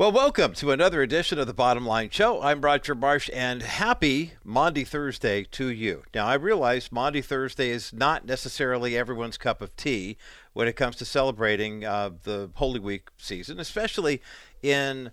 [0.00, 2.40] Well, welcome to another edition of the Bottom Line Show.
[2.40, 6.04] I'm Roger Marsh, and happy Maundy Thursday to you.
[6.14, 10.16] Now, I realize Maundy Thursday is not necessarily everyone's cup of tea
[10.54, 14.22] when it comes to celebrating uh, the Holy Week season, especially
[14.62, 15.10] in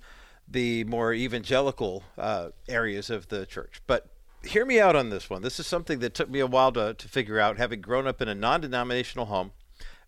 [0.48, 3.82] the more evangelical uh, areas of the church.
[3.88, 4.08] But
[4.46, 5.42] hear me out on this one.
[5.42, 8.22] This is something that took me a while to, to figure out, having grown up
[8.22, 9.52] in a non denominational home,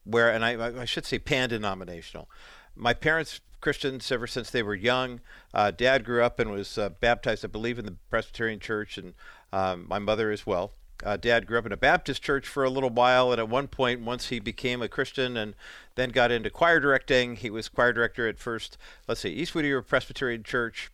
[0.05, 2.29] where, and I, I should say pan denominational.
[2.77, 5.19] My parents Christians ever since they were young.
[5.53, 9.13] Uh, Dad grew up and was uh, baptized, I believe, in the Presbyterian Church, and
[9.51, 10.71] um, my mother as well.
[11.03, 13.67] Uh, Dad grew up in a Baptist church for a little while, and at one
[13.67, 15.55] point, once he became a Christian and
[15.95, 18.77] then got into choir directing, he was choir director at first,
[19.07, 20.91] let's see, East Whittier Presbyterian Church,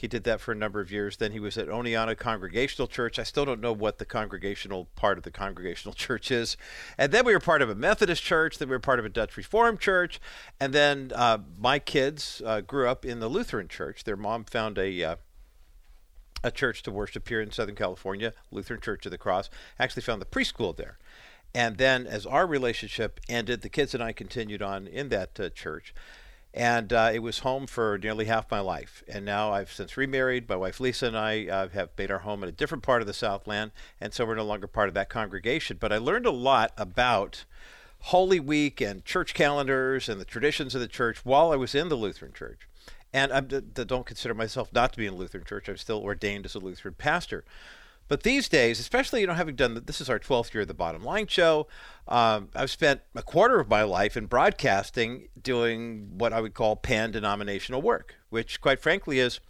[0.00, 1.16] he did that for a number of years.
[1.16, 3.18] Then he was at Oneonta Congregational Church.
[3.18, 6.56] I still don't know what the congregational part of the congregational church is.
[6.96, 8.58] And then we were part of a Methodist church.
[8.58, 10.20] Then we were part of a Dutch Reformed church.
[10.60, 14.04] And then uh, my kids uh, grew up in the Lutheran church.
[14.04, 15.16] Their mom found a uh,
[16.44, 19.50] a church to worship here in Southern California, Lutheran Church of the Cross.
[19.78, 20.98] Actually found the preschool there.
[21.54, 25.48] And then as our relationship ended, the kids and I continued on in that uh,
[25.48, 25.94] church
[26.54, 29.02] and uh, it was home for nearly half my life.
[29.06, 30.48] And now I've since remarried.
[30.48, 33.06] My wife Lisa and I uh, have made our home in a different part of
[33.06, 35.76] the Southland, and so we're no longer part of that congregation.
[35.78, 37.44] But I learned a lot about
[38.00, 41.88] Holy Week and church calendars and the traditions of the church while I was in
[41.88, 42.68] the Lutheran Church.
[43.12, 45.68] And I don't consider myself not to be in Lutheran church.
[45.68, 47.44] I'm still ordained as a Lutheran pastor.
[48.08, 50.74] But these days, especially, you know, having done this is our 12th year of the
[50.74, 51.68] Bottom Line Show,
[52.08, 56.76] um, I've spent a quarter of my life in broadcasting doing what I would call
[56.76, 59.40] pan denominational work, which, quite frankly, is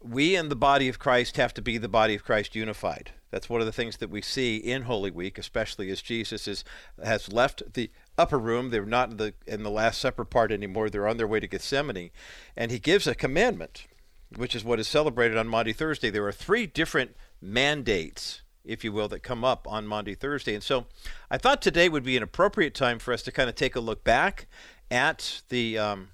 [0.00, 3.12] we in the body of Christ have to be the body of Christ unified.
[3.30, 6.64] That's one of the things that we see in Holy Week, especially as Jesus is,
[7.02, 8.70] has left the upper room.
[8.70, 10.88] They're not in the, in the Last Supper part anymore.
[10.88, 12.10] They're on their way to Gethsemane.
[12.56, 13.86] And he gives a commandment,
[14.34, 16.10] which is what is celebrated on Maundy Thursday.
[16.10, 20.54] There are three different mandates, if you will, that come up on Maundy, Thursday.
[20.54, 20.86] And so
[21.30, 23.80] I thought today would be an appropriate time for us to kind of take a
[23.80, 24.46] look back
[24.90, 26.08] at the um,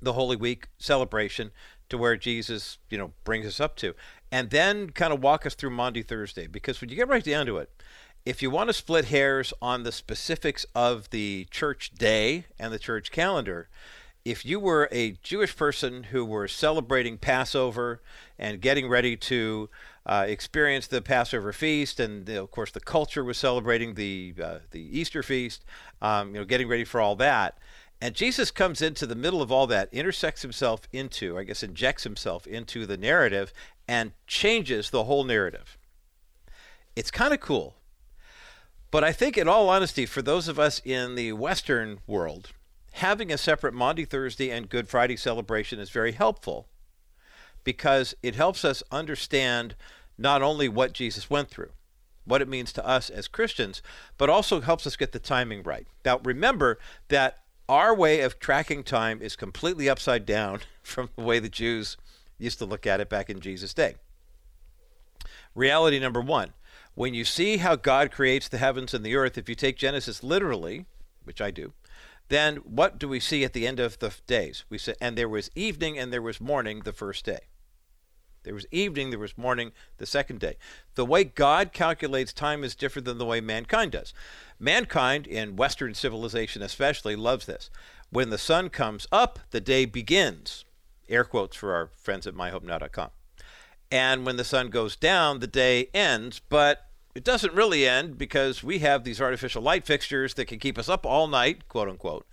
[0.00, 1.52] the Holy Week celebration
[1.88, 3.94] to where Jesus, you know, brings us up to,
[4.30, 6.46] and then kind of walk us through Maundy, Thursday.
[6.46, 7.70] Because when you get right down to it,
[8.24, 12.78] if you want to split hairs on the specifics of the church day and the
[12.78, 13.68] church calendar,
[14.24, 18.00] if you were a Jewish person who were celebrating Passover
[18.38, 19.68] and getting ready to
[20.04, 24.98] uh, experience the Passover feast, and of course the culture was celebrating the uh, the
[24.98, 25.64] Easter feast,
[26.00, 27.58] um, you know, getting ready for all that,
[28.00, 32.04] and Jesus comes into the middle of all that, intersects himself into, I guess, injects
[32.04, 33.52] himself into the narrative,
[33.86, 35.78] and changes the whole narrative.
[36.96, 37.76] It's kind of cool,
[38.90, 42.50] but I think, in all honesty, for those of us in the Western world
[42.92, 46.68] having a separate Maundy Thursday and Good Friday celebration is very helpful
[47.64, 49.74] because it helps us understand
[50.18, 51.70] not only what Jesus went through,
[52.24, 53.82] what it means to us as Christians,
[54.16, 55.86] but also helps us get the timing right.
[56.04, 56.78] Now, remember
[57.08, 61.96] that our way of tracking time is completely upside down from the way the Jews
[62.38, 63.94] used to look at it back in Jesus' day.
[65.54, 66.52] Reality number one
[66.94, 70.22] when you see how God creates the heavens and the earth, if you take Genesis
[70.22, 70.84] literally,
[71.24, 71.72] which I do,
[72.28, 74.64] then what do we see at the end of the days?
[74.68, 77.40] We say, and there was evening and there was morning the first day.
[78.44, 80.56] There was evening, there was morning the second day.
[80.94, 84.12] The way God calculates time is different than the way mankind does.
[84.58, 87.70] Mankind, in Western civilization especially, loves this.
[88.10, 90.64] When the sun comes up, the day begins.
[91.08, 93.10] Air quotes for our friends at myhopenow.com.
[93.90, 98.62] And when the sun goes down, the day ends, but it doesn't really end because
[98.62, 102.26] we have these artificial light fixtures that can keep us up all night, quote unquote.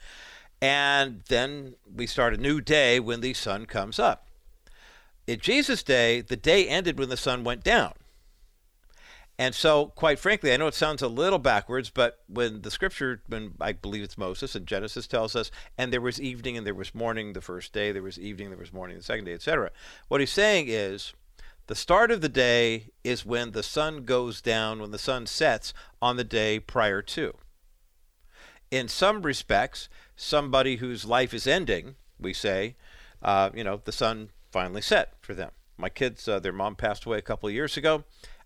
[0.62, 4.29] And then we start a new day when the sun comes up.
[5.30, 7.94] In Jesus' day, the day ended when the sun went down.
[9.38, 13.22] And so, quite frankly, I know it sounds a little backwards, but when the scripture,
[13.28, 16.74] when I believe it's Moses and Genesis tells us, and there was evening and there
[16.74, 19.70] was morning the first day, there was evening, there was morning the second day, etc.
[20.08, 21.14] What he's saying is
[21.68, 25.76] the start of the day is when the sun goes down, when the sun sets
[26.02, 27.36] on the day prior to.
[28.72, 32.78] In some respects, somebody whose life is ending, we say,
[33.22, 35.52] uh, you know, the sun finally set for them.
[35.78, 38.04] My kids, uh, their mom passed away a couple years ago,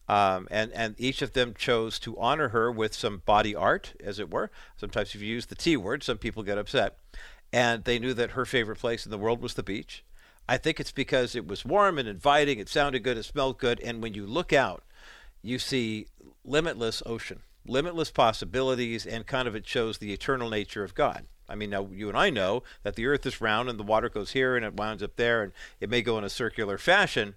[0.07, 4.19] um, and and each of them chose to honor her with some body art, as
[4.19, 4.51] it were.
[4.77, 6.97] Sometimes if you use the T word, some people get upset,
[7.51, 10.03] and they knew that her favorite place in the world was the beach,
[10.47, 13.79] I think it's because it was warm and inviting, it sounded good, it smelled good,
[13.79, 14.83] and when you look out,
[15.41, 16.07] you see
[16.43, 21.25] limitless ocean, limitless possibilities, and kind of it shows the eternal nature of God.
[21.49, 24.09] I mean, now you and I know that the earth is round and the water
[24.09, 27.35] goes here and it winds up there and it may go in a circular fashion.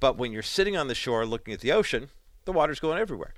[0.00, 2.10] But when you're sitting on the shore looking at the ocean,
[2.44, 3.34] the water's going everywhere.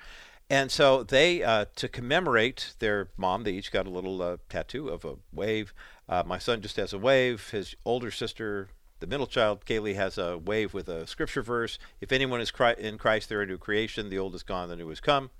[0.48, 4.88] And so they, uh, to commemorate their mom, they each got a little uh, tattoo
[4.88, 5.74] of a wave.
[6.08, 7.50] Uh, my son just has a wave.
[7.50, 8.68] His older sister,
[9.00, 11.78] the middle child, Kaylee, has a wave with a scripture verse.
[12.00, 14.08] If anyone is in Christ, they're a new creation.
[14.08, 15.30] The old is gone, the new has come.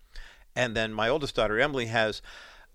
[0.56, 2.20] And then my oldest daughter, Emily, has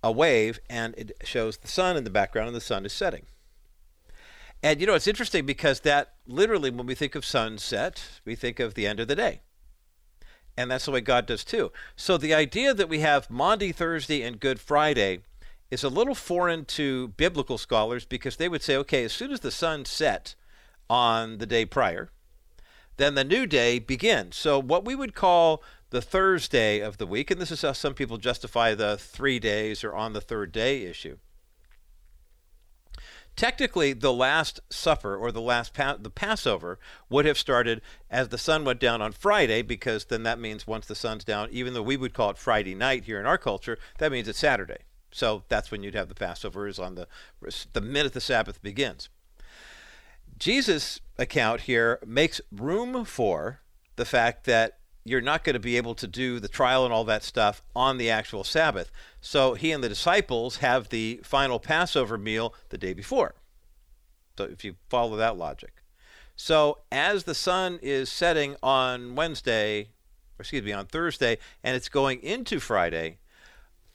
[0.04, 3.26] a wave, and it shows the sun in the background, and the sun is setting.
[4.64, 8.60] And you know, it's interesting because that literally, when we think of sunset, we think
[8.60, 9.42] of the end of the day.
[10.58, 11.72] And that's the way God does too.
[11.96, 15.20] So the idea that we have Maundy, Thursday, and Good Friday
[15.72, 19.40] is a little foreign to biblical scholars because they would say, okay, as soon as
[19.40, 20.36] the sun set
[20.90, 22.10] on the day prior,
[22.98, 24.36] then the new day begins.
[24.36, 27.94] So what we would call the Thursday of the week, and this is how some
[27.94, 31.18] people justify the three days or on the third day issue.
[33.36, 36.80] Technically, the Last Supper or the last pa- the Passover
[37.10, 40.86] would have started as the sun went down on Friday, because then that means once
[40.86, 43.78] the sun's down, even though we would call it Friday night here in our culture,
[44.00, 44.80] that means it's Saturday.
[45.12, 47.08] So that's when you'd have the Passover is on the
[47.74, 49.10] the minute the Sabbath begins.
[50.38, 53.62] Jesus' account here makes room for
[53.98, 57.04] the fact that you're not going to be able to do the trial and all
[57.06, 58.92] that stuff on the actual Sabbath.
[59.20, 63.36] So he and the disciples have the final Passover meal the day before.
[64.38, 65.74] So if you follow that logic.
[66.36, 69.90] So as the sun is setting on Wednesday,
[70.38, 73.18] or excuse me, on Thursday, and it's going into Friday,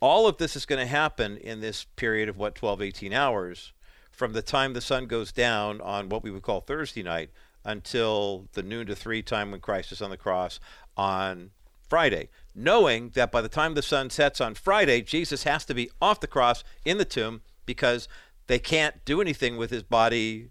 [0.01, 3.73] all of this is going to happen in this period of what, 12, 18 hours
[4.11, 7.31] from the time the sun goes down on what we would call Thursday night
[7.65, 10.61] until the noon to three time when Christ is on the cross
[10.97, 11.51] on
[11.89, 15.91] Friday, knowing that by the time the sun sets on Friday, Jesus has to be
[16.01, 18.09] off the cross in the tomb because
[18.47, 20.49] they can't do anything with his body,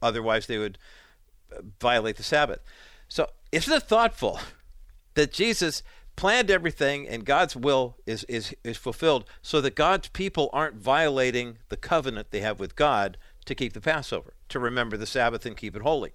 [0.00, 0.78] otherwise, they would
[1.80, 2.60] violate the Sabbath.
[3.08, 4.40] So, isn't it thoughtful
[5.14, 5.82] that Jesus
[6.16, 11.58] planned everything and God's will is, is, is fulfilled so that God's people aren't violating
[11.68, 15.56] the covenant they have with God to keep the Passover, to remember the Sabbath and
[15.56, 16.12] keep it holy?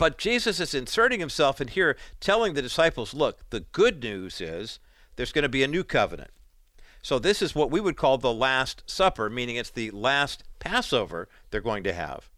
[0.00, 4.78] But Jesus is inserting himself in here, telling the disciples, look, the good news is
[5.16, 6.30] there's going to be a new covenant.
[7.02, 11.28] So this is what we would call the Last Supper, meaning it's the last Passover
[11.50, 12.30] they're going to have.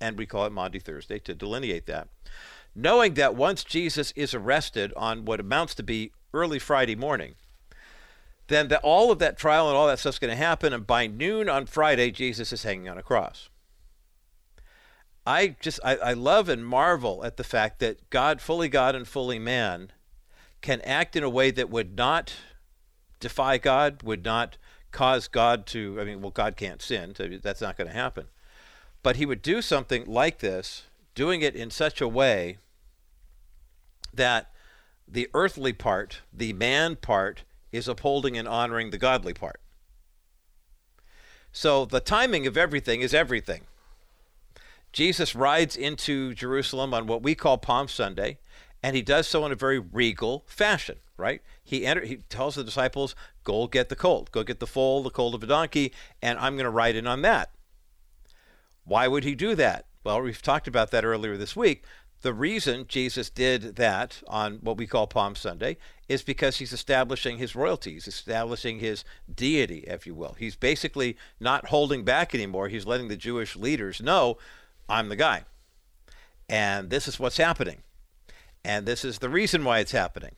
[0.00, 2.08] And we call it Maundy Thursday to delineate that.
[2.74, 7.36] Knowing that once Jesus is arrested on what amounts to be early Friday morning,
[8.48, 11.06] then the, all of that trial and all that stuff's going to happen, and by
[11.06, 13.48] noon on Friday, Jesus is hanging on a cross.
[15.26, 19.06] I just I, I love and marvel at the fact that God, fully God and
[19.06, 19.90] fully man,
[20.60, 22.34] can act in a way that would not
[23.18, 24.56] defy God, would not
[24.92, 28.26] cause God to I mean, well, God can't sin, so that's not going to happen.
[29.02, 30.84] But he would do something like this,
[31.14, 32.58] doing it in such a way
[34.14, 34.50] that
[35.08, 37.42] the earthly part, the man part,
[37.72, 39.60] is upholding and honoring the godly part.
[41.52, 43.62] So the timing of everything is everything.
[44.96, 48.38] Jesus rides into Jerusalem on what we call Palm Sunday,
[48.82, 51.42] and he does so in a very regal fashion, right?
[51.62, 53.14] He enter, he tells the disciples,
[53.44, 56.54] "Go get the colt, go get the foal, the colt of a donkey, and I'm
[56.54, 57.50] going to ride in on that."
[58.84, 59.84] Why would he do that?
[60.02, 61.84] Well, we've talked about that earlier this week.
[62.22, 65.76] The reason Jesus did that on what we call Palm Sunday
[66.08, 70.36] is because he's establishing his royalties, establishing his deity, if you will.
[70.38, 72.68] He's basically not holding back anymore.
[72.68, 74.38] He's letting the Jewish leaders know
[74.88, 75.44] I'm the guy.
[76.48, 77.82] And this is what's happening.
[78.64, 80.36] And this is the reason why it's happening.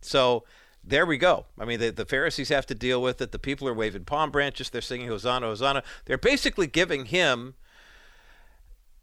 [0.00, 0.44] So
[0.82, 1.46] there we go.
[1.58, 3.32] I mean, the, the Pharisees have to deal with it.
[3.32, 4.70] The people are waving palm branches.
[4.70, 5.82] They're singing Hosanna, Hosanna.
[6.06, 7.54] They're basically giving him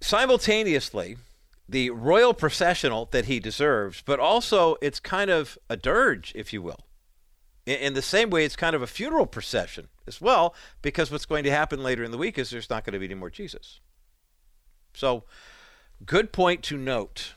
[0.01, 1.17] simultaneously
[1.69, 6.61] the royal processional that he deserves, but also it's kind of a dirge, if you
[6.61, 6.79] will.
[7.65, 11.25] In, in the same way, it's kind of a funeral procession as well, because what's
[11.25, 13.29] going to happen later in the week is there's not going to be any more
[13.29, 13.81] Jesus.
[14.97, 15.25] So,
[16.07, 17.35] good point to note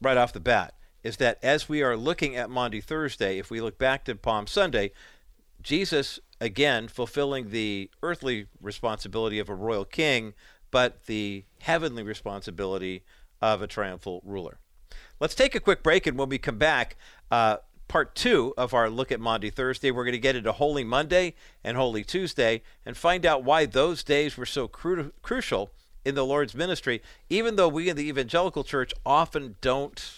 [0.00, 3.60] right off the bat is that as we are looking at Maundy Thursday, if we
[3.60, 4.92] look back to Palm Sunday,
[5.60, 10.32] Jesus again fulfilling the earthly responsibility of a royal king,
[10.70, 13.04] but the heavenly responsibility
[13.42, 14.58] of a triumphal ruler.
[15.20, 16.96] Let's take a quick break, and when we come back,
[17.30, 20.84] uh, part two of our look at Maundy Thursday, we're going to get into Holy
[20.84, 25.70] Monday and Holy Tuesday and find out why those days were so cru- crucial
[26.04, 30.14] in the Lord's ministry, even though we in the evangelical church often don't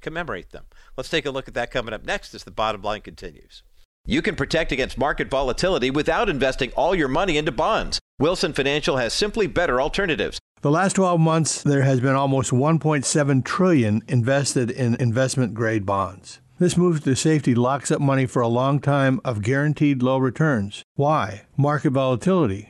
[0.00, 0.64] commemorate them.
[0.96, 3.62] Let's take a look at that coming up next as the bottom line continues.
[4.06, 8.00] You can protect against market volatility without investing all your money into bonds.
[8.18, 10.38] Wilson Financial has simply better alternatives.
[10.62, 16.40] The last 12 months there has been almost 1.7 trillion invested in investment grade bonds.
[16.58, 20.82] This move to safety locks up money for a long time of guaranteed low returns.
[20.94, 21.46] Why?
[21.56, 22.69] Market volatility.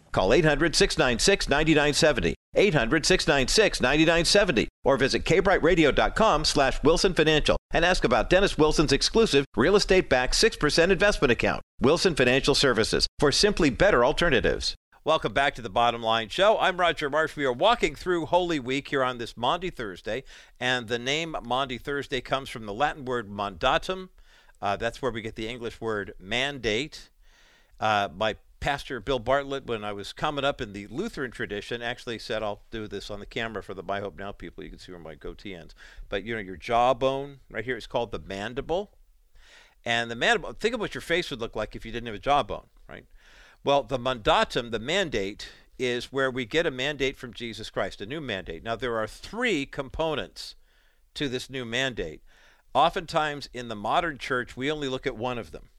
[0.11, 2.35] Call 800 696 9970.
[2.53, 9.45] 800 696 9970 or visit kbrightradio.com slash wilson financial and ask about dennis wilson's exclusive
[9.55, 14.75] real estate backed 6% investment account wilson financial services for simply better alternatives.
[15.03, 16.59] Welcome back to the bottom line show.
[16.59, 17.35] I'm roger marsh.
[17.35, 20.25] We are walking through holy week here on this maundy thursday
[20.59, 24.09] and the name maundy thursday comes from the latin word mandatum.
[24.61, 27.09] Uh, that's where we get the english word mandate.
[27.79, 32.19] Uh, my Pastor Bill Bartlett, when I was coming up in the Lutheran tradition, actually
[32.19, 34.63] said, I'll do this on the camera for the My Hope Now people.
[34.63, 35.73] You can see where my goatee ends.
[36.09, 38.91] But, you know, your jawbone right here is called the mandible.
[39.83, 42.15] And the mandible, think of what your face would look like if you didn't have
[42.15, 43.05] a jawbone, right?
[43.63, 45.49] Well, the mandatum, the mandate,
[45.79, 48.63] is where we get a mandate from Jesus Christ, a new mandate.
[48.63, 50.53] Now, there are three components
[51.15, 52.21] to this new mandate.
[52.75, 55.69] Oftentimes in the modern church, we only look at one of them.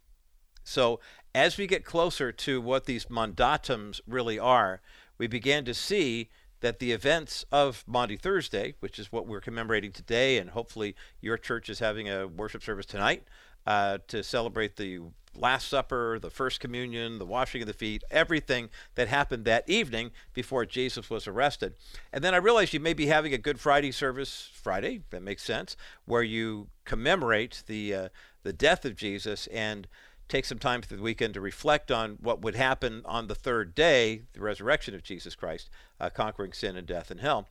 [0.65, 1.01] So
[1.35, 4.81] as we get closer to what these mandatums really are,
[5.19, 6.29] we began to see
[6.61, 11.37] that the events of Maundy Thursday, which is what we're commemorating today, and hopefully your
[11.37, 13.25] church is having a worship service tonight
[13.67, 15.01] uh, to celebrate the
[15.35, 20.11] Last Supper, the First Communion, the washing of the feet, everything that happened that evening
[20.35, 21.75] before Jesus was arrested.
[22.13, 25.43] And then I realized you may be having a Good Friday service Friday, that makes
[25.43, 28.09] sense, where you commemorate the uh,
[28.43, 29.87] the death of Jesus and
[30.33, 33.75] take some time through the weekend to reflect on what would happen on the third
[33.75, 35.69] day, the resurrection of Jesus Christ,
[36.01, 37.49] uh, conquering sin and death and hell.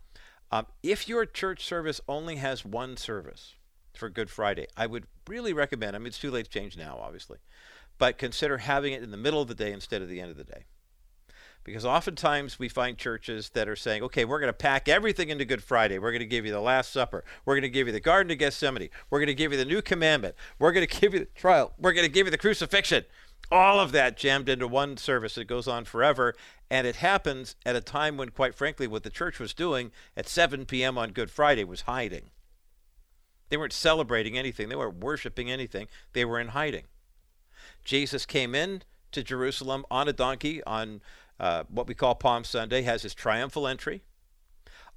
[0.51, 3.53] Um, if your church service only has one service
[3.93, 6.97] for Good Friday, I would really recommend, I mean, it's too late to change now,
[6.99, 7.37] obviously,
[7.99, 10.37] but consider having it in the middle of the day instead of the end of
[10.37, 10.65] the day.
[11.63, 15.45] Because oftentimes we find churches that are saying, okay, we're going to pack everything into
[15.45, 15.99] Good Friday.
[15.99, 17.23] We're going to give you the Last Supper.
[17.45, 18.89] We're going to give you the Garden of Gethsemane.
[19.09, 20.35] We're going to give you the New Commandment.
[20.57, 21.73] We're going to give you the trial.
[21.77, 23.05] We're going to give you the crucifixion.
[23.51, 25.37] All of that jammed into one service.
[25.37, 26.33] It goes on forever.
[26.69, 30.27] And it happens at a time when, quite frankly, what the church was doing at
[30.27, 30.97] 7 p.m.
[30.97, 32.31] on Good Friday was hiding.
[33.49, 35.87] They weren't celebrating anything, they weren't worshiping anything.
[36.13, 36.83] They were in hiding.
[37.83, 41.01] Jesus came in to Jerusalem on a donkey on
[41.41, 44.03] uh, what we call Palm Sunday, has his triumphal entry.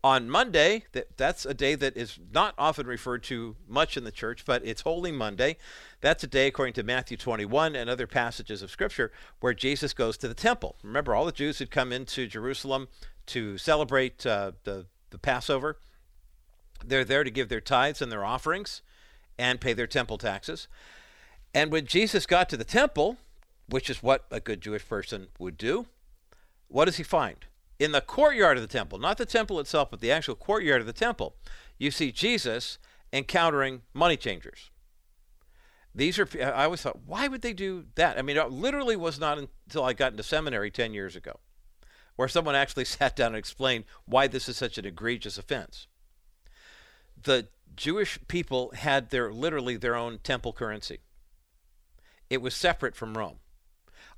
[0.05, 4.13] On Monday, that, that's a day that is not often referred to much in the
[4.13, 5.57] church, but it's Holy Monday.
[6.03, 9.11] That's a day, according to Matthew 21 and other passages of Scripture,
[9.41, 10.77] where Jesus goes to the temple.
[10.83, 12.89] Remember, all the Jews had come into Jerusalem
[13.29, 15.79] to celebrate uh, the, the Passover.
[16.85, 18.83] They're there to give their tithes and their offerings
[19.39, 20.69] and pay their temple taxes.
[21.55, 23.17] And when Jesus got to the temple,
[23.71, 25.87] which is what a good Jewish person would do,
[26.75, 27.37] what does he find?
[27.79, 30.89] In the courtyard of the temple, not the temple itself, but the actual courtyard of
[30.89, 31.37] the temple,
[31.79, 32.79] you see Jesus
[33.13, 34.73] encountering money changers.
[35.95, 38.19] These are, I always thought, why would they do that?
[38.19, 41.39] I mean, it literally was not until I got into seminary 10 years ago
[42.17, 45.87] where someone actually sat down and explained why this is such an egregious offense.
[47.23, 50.99] The Jewish people had their literally their own temple currency.
[52.29, 53.39] It was separate from Rome.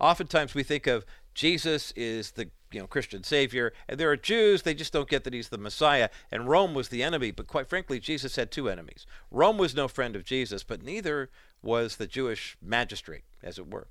[0.00, 1.04] Oftentimes we think of
[1.36, 5.22] Jesus is the you know Christian savior, and there are Jews they just don't get
[5.24, 7.30] that he's the Messiah, and Rome was the enemy.
[7.30, 9.04] But quite frankly, Jesus had two enemies.
[9.30, 11.28] Rome was no friend of Jesus, but neither
[11.62, 13.88] was the Jewish magistrate, as it were.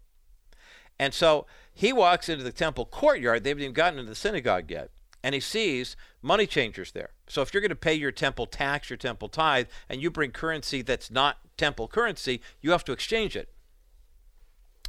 [0.98, 3.44] And so he walks into the temple courtyard.
[3.44, 4.90] They haven't even gotten into the synagogue yet.
[5.24, 7.12] And he sees money changers there.
[7.28, 10.32] So if you're going to pay your temple tax, your temple tithe, and you bring
[10.32, 13.50] currency that's not temple currency, you have to exchange it.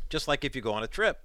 [0.08, 1.20] Just like if you go on a trip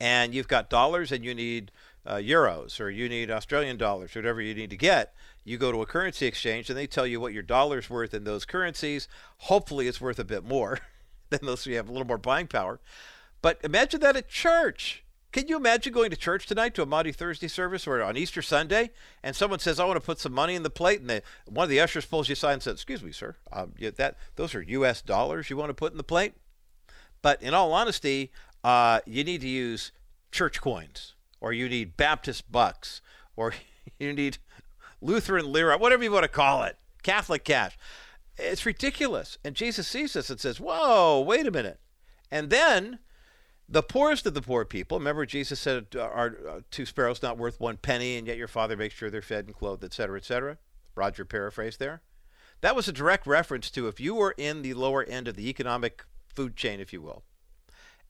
[0.00, 1.72] and you've got dollars and you need
[2.06, 5.72] uh, euros or you need Australian dollars, or whatever you need to get, you go
[5.72, 9.08] to a currency exchange and they tell you what your dollar's worth in those currencies.
[9.38, 10.78] Hopefully, it's worth a bit more
[11.30, 12.80] than those so you have a little more buying power.
[13.42, 15.04] But imagine that at church.
[15.32, 18.40] Can you imagine going to church tonight to a Maundy Thursday service or on Easter
[18.40, 18.90] Sunday,
[19.22, 21.70] and someone says, "I want to put some money in the plate," and one of
[21.70, 25.02] the ushers pulls you aside and says, "Excuse me, sir, um, that those are U.S.
[25.02, 26.34] dollars you want to put in the plate."
[27.20, 28.30] But in all honesty,
[28.66, 29.92] uh, you need to use
[30.32, 33.00] church coins, or you need Baptist bucks,
[33.36, 33.54] or
[34.00, 34.38] you need
[35.00, 37.78] Lutheran lira, whatever you want to call it, Catholic cash.
[38.36, 39.38] It's ridiculous.
[39.44, 41.78] And Jesus sees this and says, Whoa, wait a minute.
[42.28, 42.98] And then
[43.68, 47.76] the poorest of the poor people, remember Jesus said, Are two sparrows not worth one
[47.76, 50.58] penny, and yet your father makes sure they're fed and clothed, etc., etc.?
[50.96, 52.02] Roger paraphrased there.
[52.62, 55.48] That was a direct reference to if you were in the lower end of the
[55.48, 56.04] economic
[56.34, 57.22] food chain, if you will,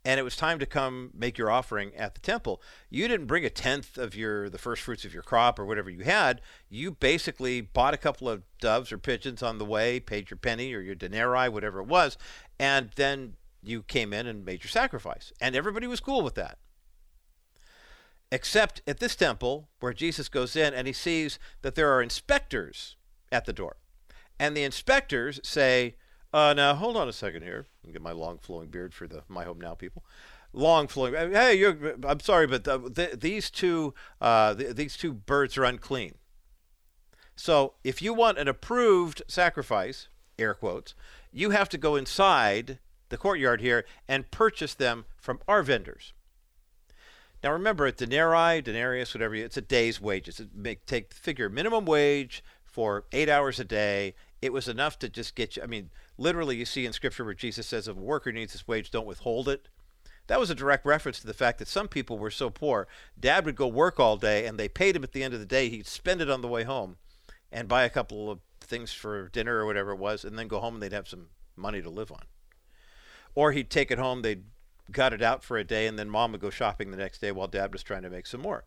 [0.07, 3.45] and it was time to come make your offering at the temple, you didn't bring
[3.45, 6.41] a tenth of your the first fruits of your crop or whatever you had.
[6.69, 10.73] You basically bought a couple of doves or pigeons on the way, paid your penny
[10.73, 12.17] or your denarii, whatever it was,
[12.57, 13.35] and then
[13.65, 15.33] you came in and made your sacrifice.
[15.41, 16.59] And everybody was cool with that.
[18.31, 22.95] Except at this temple where Jesus goes in and he sees that there are inspectors
[23.33, 23.75] at the door.
[24.39, 25.97] And the inspectors say,
[26.33, 27.67] uh, now hold on a second here.
[27.91, 30.05] Get my long flowing beard for the My Hope Now people.
[30.53, 31.15] Long flowing.
[31.15, 35.65] Hey, you're, I'm sorry, but the, the, these two uh, the, these two birds are
[35.65, 36.15] unclean.
[37.37, 40.95] So if you want an approved sacrifice, air quotes,
[41.33, 42.79] you have to go inside
[43.09, 46.15] the courtyard here and purchase them from our vendors.
[47.45, 50.41] Now remember, at denarii, denarius, whatever, it's a day's wages.
[50.41, 54.15] It make, take figure minimum wage for eight hours a day.
[54.41, 55.63] It was enough to just get you.
[55.63, 58.67] I mean, literally, you see in Scripture where Jesus says, if a worker needs his
[58.67, 59.69] wage, don't withhold it.
[60.27, 63.45] That was a direct reference to the fact that some people were so poor, dad
[63.45, 65.69] would go work all day and they paid him at the end of the day.
[65.69, 66.97] He'd spend it on the way home
[67.53, 70.59] and buy a couple of things for dinner or whatever it was, and then go
[70.59, 72.23] home and they'd have some money to live on.
[73.35, 74.45] Or he'd take it home, they'd
[74.91, 77.31] gut it out for a day, and then mom would go shopping the next day
[77.31, 78.65] while dad was trying to make some more.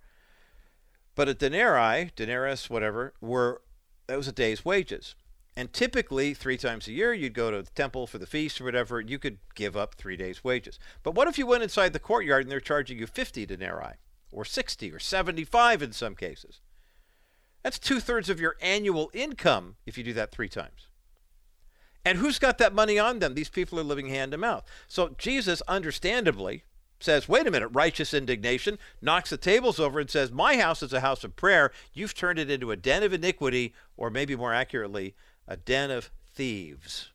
[1.15, 3.62] But a denarii, denarius, whatever, were
[4.08, 5.15] that was a day's wages.
[5.60, 8.63] And typically, three times a year, you'd go to the temple for the feast or
[8.63, 9.01] whatever.
[9.01, 10.80] You could give up three days' wages.
[11.04, 13.96] But what if you went inside the courtyard and they're charging you 50 denarii,
[14.32, 16.62] or 60, or 75 in some cases?
[17.62, 20.88] That's two thirds of your annual income if you do that three times.
[22.06, 23.34] And who's got that money on them?
[23.34, 24.63] These people are living hand to mouth.
[24.88, 26.63] So Jesus, understandably,
[27.02, 30.93] says, wait a minute, righteous indignation, knocks the tables over and says, My house is
[30.93, 31.74] a house of prayer.
[31.93, 35.15] You've turned it into a den of iniquity, or maybe more accurately,
[35.50, 37.10] a den of thieves.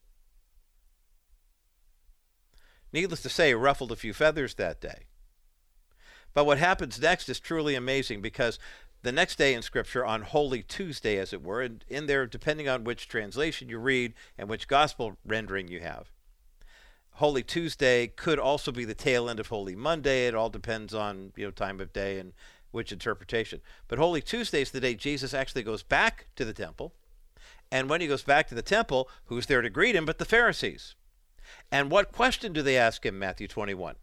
[2.92, 5.04] Needless to say, ruffled a few feathers that day.
[6.34, 8.58] But what happens next is truly amazing because
[9.02, 12.68] the next day in Scripture, on Holy Tuesday, as it were, and in there, depending
[12.68, 16.10] on which translation you read and which gospel rendering you have,
[17.18, 20.26] Holy Tuesday could also be the tail end of Holy Monday.
[20.26, 22.32] It all depends on you know time of day and
[22.72, 23.60] which interpretation.
[23.86, 26.92] But Holy Tuesday is the day Jesus actually goes back to the temple
[27.74, 30.24] and when he goes back to the temple, who's there to greet him but the
[30.24, 30.94] Pharisees?
[31.72, 33.96] And what question do they ask him, Matthew 21?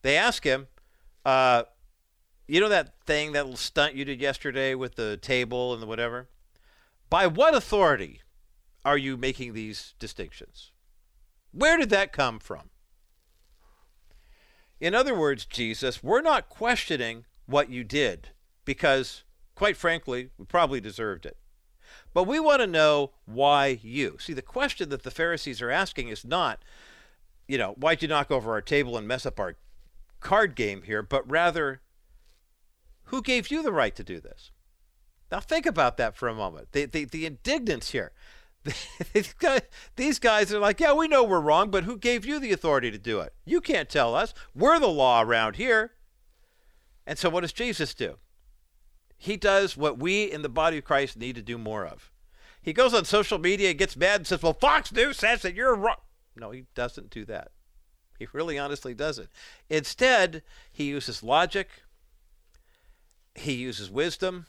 [0.00, 0.68] They ask him,
[1.26, 1.64] uh,
[2.48, 5.86] you know that thing, that little stunt you did yesterday with the table and the
[5.86, 6.30] whatever?
[7.10, 8.22] By what authority
[8.82, 10.72] are you making these distinctions?
[11.52, 12.70] Where did that come from?
[14.80, 18.30] In other words, Jesus, we're not questioning what you did
[18.64, 19.22] because,
[19.54, 21.36] quite frankly, we probably deserved it.
[22.12, 24.16] But we want to know why you.
[24.18, 26.62] See, the question that the Pharisees are asking is not,
[27.46, 29.56] you know, why'd you knock over our table and mess up our
[30.20, 31.80] card game here, but rather,
[33.04, 34.50] who gave you the right to do this?
[35.30, 36.72] Now think about that for a moment.
[36.72, 38.12] The, the, the indignance here.
[39.14, 39.62] these, guys,
[39.96, 42.90] these guys are like, yeah, we know we're wrong, but who gave you the authority
[42.90, 43.32] to do it?
[43.44, 44.34] You can't tell us.
[44.54, 45.92] We're the law around here.
[47.06, 48.16] And so what does Jesus do?
[49.22, 52.10] He does what we in the body of Christ need to do more of.
[52.62, 55.74] He goes on social media, gets mad, and says, Well, Fox News says that you're
[55.74, 56.00] wrong.
[56.34, 57.50] No, he doesn't do that.
[58.18, 59.28] He really honestly doesn't.
[59.68, 61.68] Instead, he uses logic,
[63.34, 64.46] he uses wisdom,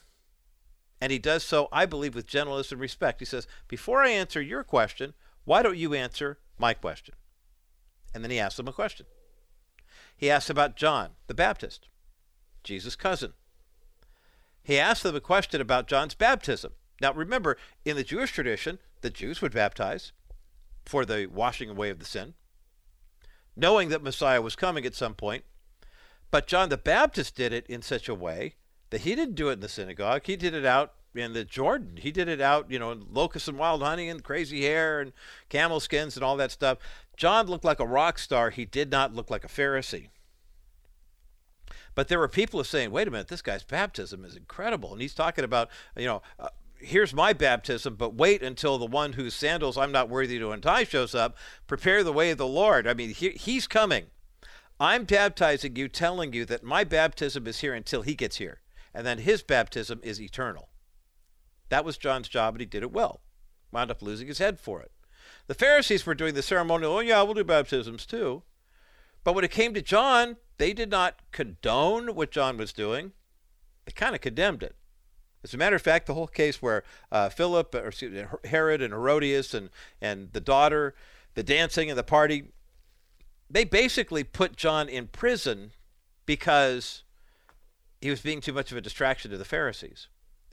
[1.01, 3.19] and he does so, I believe, with gentleness and respect.
[3.19, 7.15] He says, Before I answer your question, why don't you answer my question?
[8.13, 9.05] And then he asks them a question.
[10.15, 11.89] He asks about John the Baptist,
[12.63, 13.33] Jesus' cousin
[14.63, 16.73] he asked them a question about John's baptism.
[17.01, 20.11] Now, remember, in the Jewish tradition, the Jews would baptize
[20.85, 22.35] for the washing away of the sin,
[23.55, 25.43] knowing that Messiah was coming at some point.
[26.29, 28.55] But John the Baptist did it in such a way
[28.91, 30.21] that he didn't do it in the synagogue.
[30.25, 31.97] He did it out in the Jordan.
[31.97, 35.11] He did it out, you know, locusts and wild honey and crazy hair and
[35.49, 36.77] camel skins and all that stuff.
[37.17, 38.49] John looked like a rock star.
[38.49, 40.09] He did not look like a Pharisee.
[41.93, 44.93] But there were people saying, wait a minute, this guy's baptism is incredible.
[44.93, 49.13] And he's talking about, you know, uh, here's my baptism, but wait until the one
[49.13, 51.37] whose sandals I'm not worthy to untie shows up.
[51.67, 52.87] Prepare the way of the Lord.
[52.87, 54.07] I mean, he, he's coming.
[54.79, 58.61] I'm baptizing you, telling you that my baptism is here until he gets here,
[58.95, 60.69] and then his baptism is eternal.
[61.69, 63.21] That was John's job, and he did it well.
[63.71, 64.91] Wound up losing his head for it.
[65.45, 68.43] The Pharisees were doing the ceremonial, oh, yeah, we'll do baptisms too.
[69.23, 73.13] But when it came to John, they did not condone what John was doing,
[73.85, 74.75] they kind of condemned it.
[75.43, 78.79] As a matter of fact, the whole case where uh, Philip, or excuse me, Herod
[78.79, 80.93] and Herodias and, and the daughter,
[81.33, 82.43] the dancing and the party,
[83.49, 85.71] they basically put John in prison
[86.27, 87.05] because
[87.99, 90.09] he was being too much of a distraction to the Pharisees.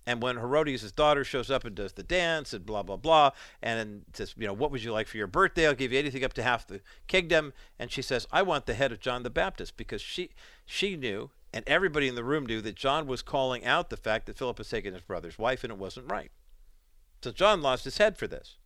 [0.09, 4.07] And when Herodias' daughter shows up and does the dance and blah, blah, blah, and
[4.15, 5.67] says, you know, what would you like for your birthday?
[5.67, 7.53] I'll give you anything up to half the kingdom.
[7.79, 10.31] And she says, I want the head of John the Baptist because she,
[10.65, 14.25] she knew, and everybody in the room knew, that John was calling out the fact
[14.25, 16.31] that Philip had taken his brother's wife and it wasn't right.
[17.23, 18.57] So John lost his head for this.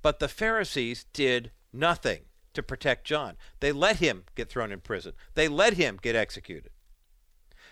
[0.00, 2.20] But the Pharisees did nothing
[2.54, 3.36] to protect John.
[3.60, 6.70] They let him get thrown in prison, they let him get executed.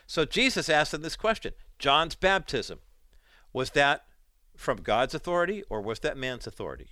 [0.07, 2.81] So Jesus asked them this question John's baptism,
[3.53, 4.05] was that
[4.57, 6.91] from God's authority or was that man's authority?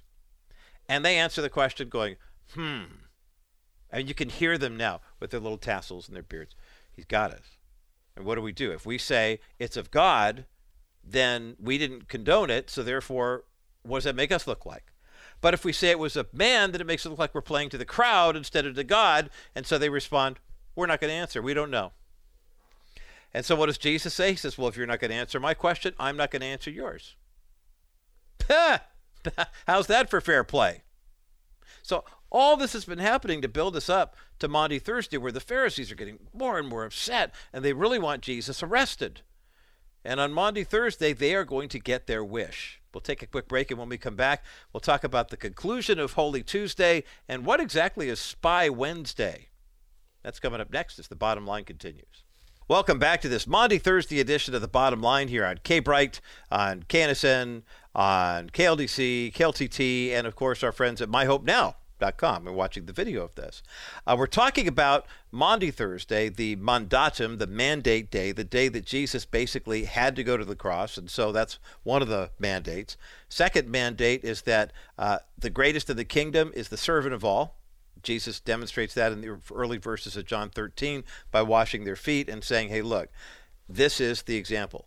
[0.88, 2.16] And they answer the question going,
[2.54, 2.82] hmm.
[3.90, 6.56] And you can hear them now with their little tassels and their beards.
[6.90, 7.58] He's got us.
[8.16, 8.72] And what do we do?
[8.72, 10.46] If we say it's of God,
[11.04, 13.44] then we didn't condone it, so therefore,
[13.82, 14.92] what does that make us look like?
[15.40, 17.40] But if we say it was a man, then it makes it look like we're
[17.42, 19.28] playing to the crowd instead of to God.
[19.54, 20.38] And so they respond,
[20.76, 21.42] We're not going to answer.
[21.42, 21.92] We don't know.
[23.34, 24.30] And so what does Jesus say?
[24.30, 26.46] He says, Well, if you're not going to answer my question, I'm not going to
[26.46, 27.16] answer yours.
[29.66, 30.82] How's that for fair play?
[31.82, 35.40] So all this has been happening to build us up to Maundy Thursday, where the
[35.40, 39.20] Pharisees are getting more and more upset, and they really want Jesus arrested.
[40.04, 42.80] And on Maundy Thursday, they are going to get their wish.
[42.92, 45.98] We'll take a quick break, and when we come back, we'll talk about the conclusion
[45.98, 49.48] of Holy Tuesday and what exactly is Spy Wednesday.
[50.22, 52.24] That's coming up next as the bottom line continues.
[52.72, 56.22] Welcome back to this Maundy Thursday edition of the Bottom Line here on K Bright,
[56.50, 62.44] on KNSN, on KLDC, KLTT, and of course our friends at MyHopeNow.com.
[62.46, 63.62] We're watching the video of this.
[64.06, 69.26] Uh, we're talking about Maundy Thursday, the mandatum, the mandate day, the day that Jesus
[69.26, 72.96] basically had to go to the cross, and so that's one of the mandates.
[73.28, 77.58] Second mandate is that uh, the greatest of the kingdom is the servant of all.
[78.02, 82.42] Jesus demonstrates that in the early verses of John 13 by washing their feet and
[82.42, 83.08] saying, hey, look,
[83.68, 84.86] this is the example.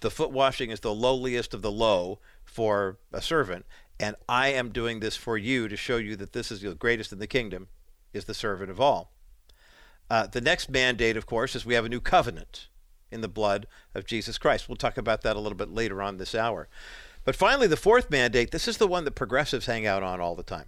[0.00, 3.66] The foot washing is the lowliest of the low for a servant,
[4.00, 7.12] and I am doing this for you to show you that this is the greatest
[7.12, 7.68] in the kingdom,
[8.12, 9.12] is the servant of all.
[10.10, 12.68] Uh, the next mandate, of course, is we have a new covenant
[13.10, 14.68] in the blood of Jesus Christ.
[14.68, 16.68] We'll talk about that a little bit later on this hour.
[17.24, 20.34] But finally, the fourth mandate this is the one that progressives hang out on all
[20.34, 20.66] the time.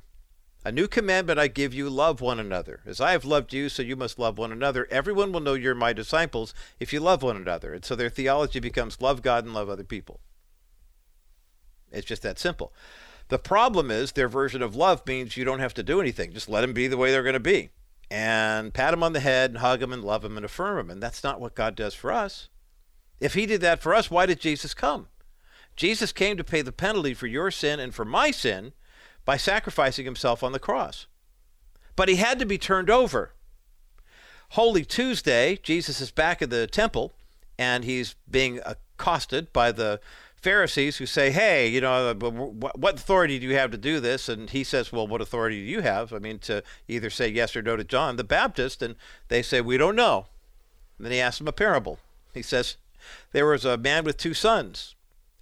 [0.63, 2.81] A new commandment I give you love one another.
[2.85, 4.87] As I have loved you, so you must love one another.
[4.91, 7.73] Everyone will know you're my disciples if you love one another.
[7.73, 10.21] And so their theology becomes love God and love other people.
[11.91, 12.75] It's just that simple.
[13.29, 16.33] The problem is their version of love means you don't have to do anything.
[16.33, 17.71] Just let them be the way they're going to be.
[18.11, 20.91] And pat them on the head and hug them and love them and affirm them.
[20.91, 22.49] And that's not what God does for us.
[23.19, 25.09] If he did that for us, why did Jesus come?
[25.77, 28.73] Jesus came to pay the penalty for your sin and for my sin
[29.31, 31.07] by sacrificing himself on the cross.
[31.95, 33.33] But he had to be turned over.
[34.59, 37.13] Holy Tuesday, Jesus is back at the temple
[37.57, 40.01] and he's being accosted by the
[40.35, 44.29] Pharisees who say, Hey, you know, uh, what authority do you have to do this?
[44.29, 46.13] And he says, Well, what authority do you have?
[46.13, 48.83] I mean, to either say yes or no to John the Baptist.
[48.83, 48.97] And
[49.29, 50.27] they say, We don't know.
[50.99, 52.01] And then he asks them a parable.
[52.35, 52.79] He says,
[53.31, 54.97] There was a man with two sons.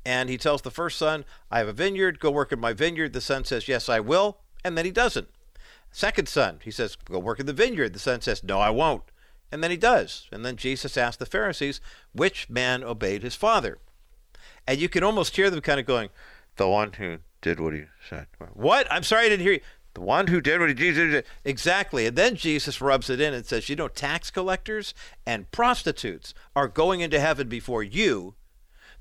[0.09, 3.12] And he tells the first son, I have a vineyard, go work in my vineyard.
[3.12, 4.38] The son says, Yes, I will.
[4.64, 5.29] And then he doesn't.
[5.92, 7.92] Second son, he says, Go work in the vineyard.
[7.92, 9.03] The son says, No, I won't.
[9.53, 10.27] And then he does.
[10.33, 11.83] And then Jesus asked the Pharisees,
[12.14, 13.77] Which man obeyed his father?
[14.66, 16.09] And you can almost hear them kind of going,
[16.57, 18.29] The one who did what he said.
[18.55, 18.90] What?
[18.90, 19.61] I'm sorry I didn't hear you.
[19.92, 21.25] The one who did what Jesus did.
[21.44, 22.07] Exactly.
[22.07, 24.94] And then Jesus rubs it in and says, You know, tax collectors
[25.27, 28.37] and prostitutes are going into heaven before you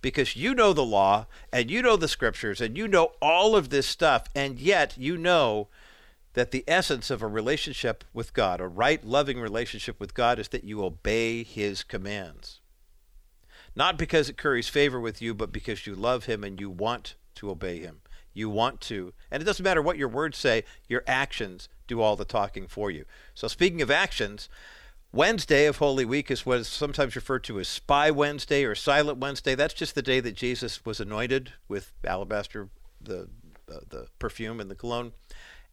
[0.02, 3.70] because you know the law and you know the scriptures and you know all of
[3.70, 5.68] this stuff, and yet you know
[6.34, 10.50] that the essence of a relationship with God, a right, loving relationship with God, is
[10.50, 12.60] that you obey His commands.
[13.76, 17.16] Not because it curries favor with you, but because you love Him and you want
[17.36, 18.02] to obey Him.
[18.34, 19.14] You want to.
[19.32, 22.92] And it doesn't matter what your words say, your actions do all the talking for
[22.92, 23.06] you.
[23.34, 24.48] So, speaking of actions,
[25.14, 29.20] Wednesday of Holy Week is what is sometimes referred to as Spy Wednesday or Silent
[29.20, 29.56] Wednesday.
[29.56, 32.70] That's just the day that Jesus was anointed with alabaster,
[33.02, 33.30] the
[33.70, 35.12] uh, the perfume and the cologne.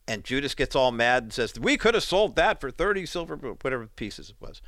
[0.07, 3.35] And Judas gets all mad and says, We could have sold that for 30 silver,
[3.35, 4.61] whatever pieces it was.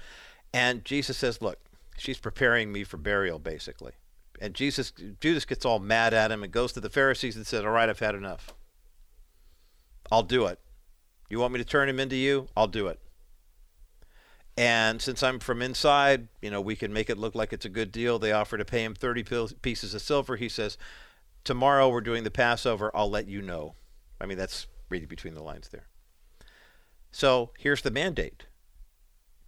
[0.53, 1.59] And Jesus says, Look,
[1.97, 3.93] she's preparing me for burial, basically.
[4.39, 7.63] And Jesus, Judas gets all mad at him and goes to the Pharisees and says,
[7.63, 8.53] All right, I've had enough.
[10.11, 10.59] I'll do it.
[11.29, 12.47] You want me to turn him into you?
[12.55, 12.99] I'll do it.
[14.57, 17.69] And since I'm from inside, you know, we can make it look like it's a
[17.69, 18.17] good deal.
[18.17, 20.35] They offer to pay him 30 pieces of silver.
[20.35, 20.77] He says,
[21.43, 22.91] Tomorrow we're doing the Passover.
[22.95, 23.75] I'll let you know.
[24.19, 25.87] I mean, that's reading between the lines there.
[27.11, 28.47] So here's the mandate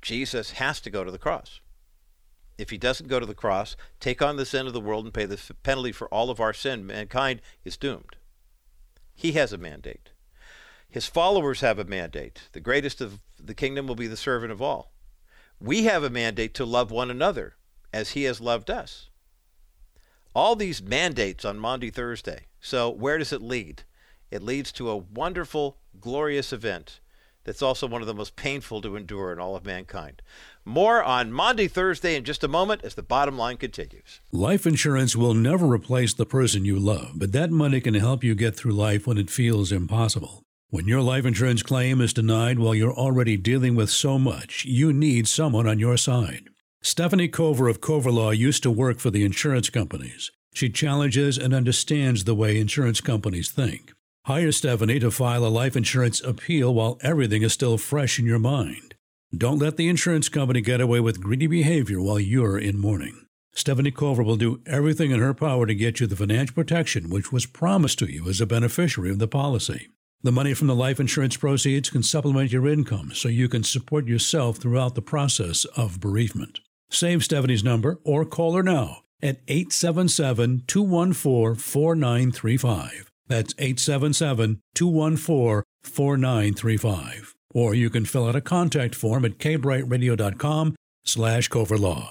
[0.02, 1.60] Jesus has to go to the cross.
[2.58, 5.14] If he doesn't go to the cross, take on the sin of the world and
[5.14, 8.16] pay the penalty for all of our sin, mankind is doomed.
[9.16, 10.12] He has a mandate.
[10.90, 12.50] His followers have a mandate.
[12.52, 14.92] The greatest of the kingdom will be the servant of all.
[15.60, 17.56] We have a mandate to love one another
[17.94, 19.10] as he has loved us.
[20.34, 22.46] All these mandates on Maundy Thursday.
[22.62, 23.84] So, where does it lead?
[24.32, 27.00] It leads to a wonderful, glorious event
[27.44, 30.22] that's also one of the most painful to endure in all of mankind.
[30.66, 34.22] More on Maundy Thursday in just a moment as the bottom line continues.
[34.32, 38.36] Life insurance will never replace the person you love, but that money can help you
[38.36, 40.44] get through life when it feels impossible.
[40.72, 44.94] When your life insurance claim is denied while you're already dealing with so much, you
[44.94, 46.48] need someone on your side.
[46.84, 50.30] Stephanie Cover of Cover Law used to work for the insurance companies.
[50.54, 53.94] She challenges and understands the way insurance companies think.
[54.28, 58.38] Hire Stephanie to file a life insurance appeal while everything is still fresh in your
[58.38, 58.94] mind.
[59.36, 63.26] Don't let the insurance company get away with greedy behavior while you're in mourning.
[63.56, 67.32] Stephanie Cover will do everything in her power to get you the financial protection which
[67.32, 69.88] was promised to you as a beneficiary of the policy.
[70.22, 74.06] The money from the life insurance proceeds can supplement your income so you can support
[74.06, 76.60] yourself throughout the process of bereavement.
[76.90, 83.12] Save Stephanie's number or call her now at 877 214 4935.
[83.28, 87.36] That's 877 214 4935.
[87.54, 92.10] Or you can fill out a contact form at kbrightradio.com slash coverlaw.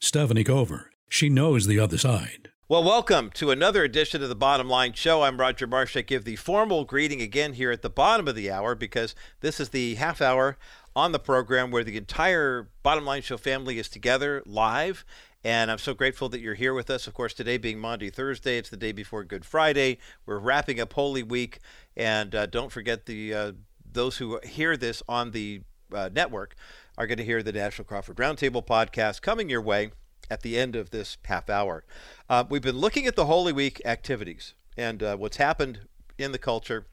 [0.00, 0.90] Stephanie Cover.
[1.10, 2.50] She knows the other side.
[2.70, 5.22] Well, welcome to another edition of the Bottom Line Show.
[5.22, 5.96] I'm Roger Marsh.
[5.96, 9.58] I give the formal greeting again here at the bottom of the hour because this
[9.58, 10.58] is the half hour
[10.94, 15.06] on the program where the entire Bottom Line Show family is together live.
[15.42, 17.06] And I'm so grateful that you're here with us.
[17.06, 19.96] Of course, today being Maundy, Thursday, it's the day before Good Friday.
[20.26, 21.60] We're wrapping up Holy Week.
[21.96, 23.52] And uh, don't forget the uh,
[23.90, 26.54] those who hear this on the uh, network
[26.98, 29.92] are going to hear the National Crawford Roundtable podcast coming your way
[30.30, 31.84] at the end of this half hour.
[32.28, 35.80] Uh, we've been looking at the Holy Week activities and uh, what's happened
[36.18, 36.86] in the culture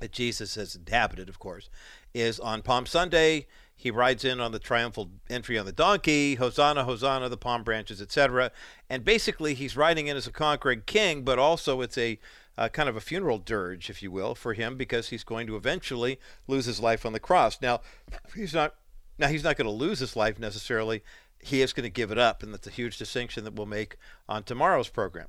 [0.00, 1.70] that Jesus has inhabited, of course,
[2.14, 3.46] is on Palm Sunday.
[3.74, 8.02] He rides in on the triumphal entry on the donkey, Hosanna, Hosanna, the palm branches,
[8.02, 8.50] etc.
[8.90, 12.18] And basically, he's riding in as a conquering king, but also it's a
[12.56, 15.54] uh, kind of a funeral dirge, if you will, for him because he's going to
[15.54, 17.60] eventually lose his life on the cross.
[17.62, 17.80] Now,
[18.34, 18.74] he's not.
[19.20, 21.02] Now he's not going to lose his life necessarily
[21.40, 23.96] he is going to give it up, and that's a huge distinction that we'll make
[24.28, 25.28] on tomorrow's program.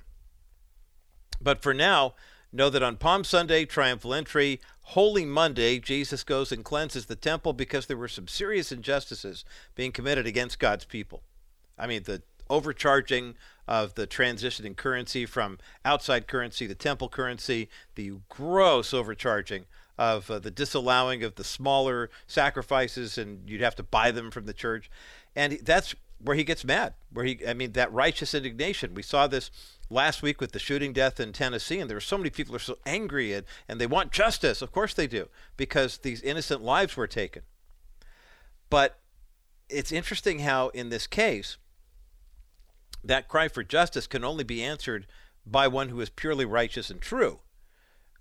[1.41, 2.15] But for now,
[2.52, 7.54] know that on Palm Sunday, triumphal entry, Holy Monday, Jesus goes and cleanses the temple
[7.54, 9.45] because there were some serious injustices
[9.76, 11.24] being committed against God's people.
[11.78, 13.36] I mean, the overcharging
[13.67, 19.65] of the transition in currency from outside currency to temple currency, the gross overcharging
[20.00, 24.45] of uh, the disallowing of the smaller sacrifices, and you'd have to buy them from
[24.45, 24.89] the church
[25.36, 26.94] and that's where he gets mad.
[27.12, 28.94] Where he, I mean, that righteous indignation.
[28.94, 29.52] We saw this
[29.89, 32.60] last week with the shooting death in Tennessee, and there are so many people are
[32.60, 34.62] so angry and, and they want justice.
[34.62, 37.44] Of course they do, because these innocent lives were taken.
[38.70, 39.00] But
[39.70, 41.58] it's interesting how in this case,
[43.04, 45.08] that cry for justice can only be answered
[45.46, 47.39] by one who is purely righteous and true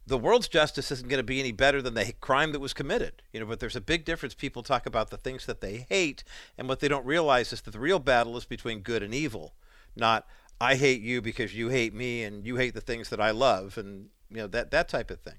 [0.09, 3.23] the world's justice isn't going to be any better than the crime that was committed.
[3.33, 4.35] You know, but there's a big difference.
[4.35, 6.25] People talk about the things that they hate,
[6.57, 9.55] and what they don't realize is that the real battle is between good and evil,
[9.94, 10.27] not
[10.61, 13.77] I hate you because you hate me and you hate the things that I love,
[13.77, 15.38] and you know that that type of thing.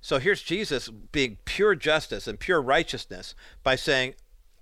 [0.00, 4.14] So here's Jesus being pure justice and pure righteousness by saying,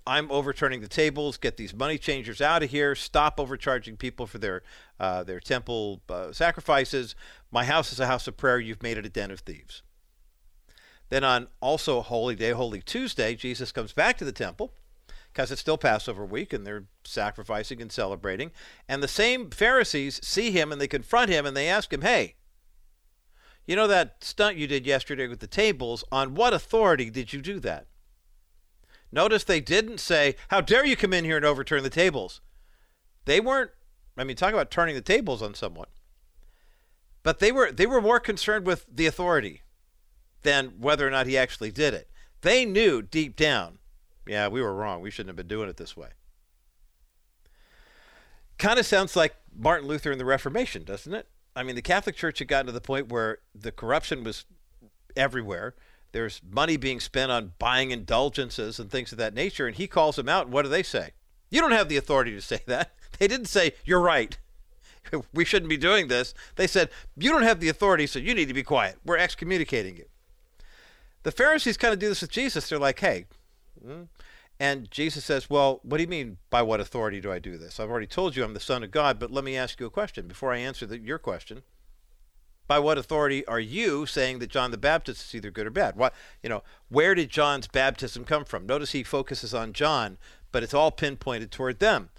[0.07, 1.37] I'm overturning the tables.
[1.37, 2.95] Get these money changers out of here.
[2.95, 4.63] Stop overcharging people for their
[4.99, 7.13] uh, their temple uh, sacrifices.
[7.51, 8.59] My house is a house of prayer.
[8.59, 9.81] You've made it a den of thieves.
[11.09, 14.73] Then on also Holy Day, Holy Tuesday, Jesus comes back to the temple
[15.31, 18.51] because it's still Passover week and they're sacrificing and celebrating.
[18.89, 22.35] And the same Pharisees see him and they confront him and they ask him, "Hey,
[23.65, 26.03] you know that stunt you did yesterday with the tables?
[26.11, 27.87] On what authority did you do that?"
[29.11, 32.41] Notice they didn't say, How dare you come in here and overturn the tables?
[33.25, 33.71] They weren't,
[34.17, 35.87] I mean, talk about turning the tables on someone.
[37.27, 39.63] But they were they were more concerned with the authority.
[40.43, 42.09] than whether or not he actually did it.
[42.39, 43.79] They knew deep down,
[44.25, 45.01] yeah, we were wrong.
[45.01, 46.11] We shouldn't have been doing it this way.
[48.57, 51.27] Kind of sounds like Martin Luther and the Reformation, doesn't it?
[51.53, 54.45] I mean, the Catholic Church had gotten to the point where the corruption was
[55.17, 55.75] everywhere.
[56.13, 59.67] There's money being spent on buying indulgences and things of that nature.
[59.67, 60.45] And he calls them out.
[60.45, 61.11] And what do they say?
[61.49, 62.93] You don't have the authority to say that.
[63.19, 64.37] They didn't say, You're right.
[65.33, 66.33] We shouldn't be doing this.
[66.55, 68.97] They said, You don't have the authority, so you need to be quiet.
[69.05, 70.05] We're excommunicating you.
[71.23, 72.69] The Pharisees kind of do this with Jesus.
[72.69, 73.25] They're like, Hey,
[73.83, 74.03] hmm.
[74.59, 77.79] and Jesus says, Well, what do you mean by what authority do I do this?
[77.79, 79.91] I've already told you I'm the Son of God, but let me ask you a
[79.91, 81.63] question before I answer the, your question
[82.67, 85.95] by what authority are you saying that John the Baptist is either good or bad?
[85.95, 88.65] What you know, where did John's baptism come from?
[88.65, 90.17] Notice he focuses on John,
[90.51, 92.09] but it's all pinpointed toward them.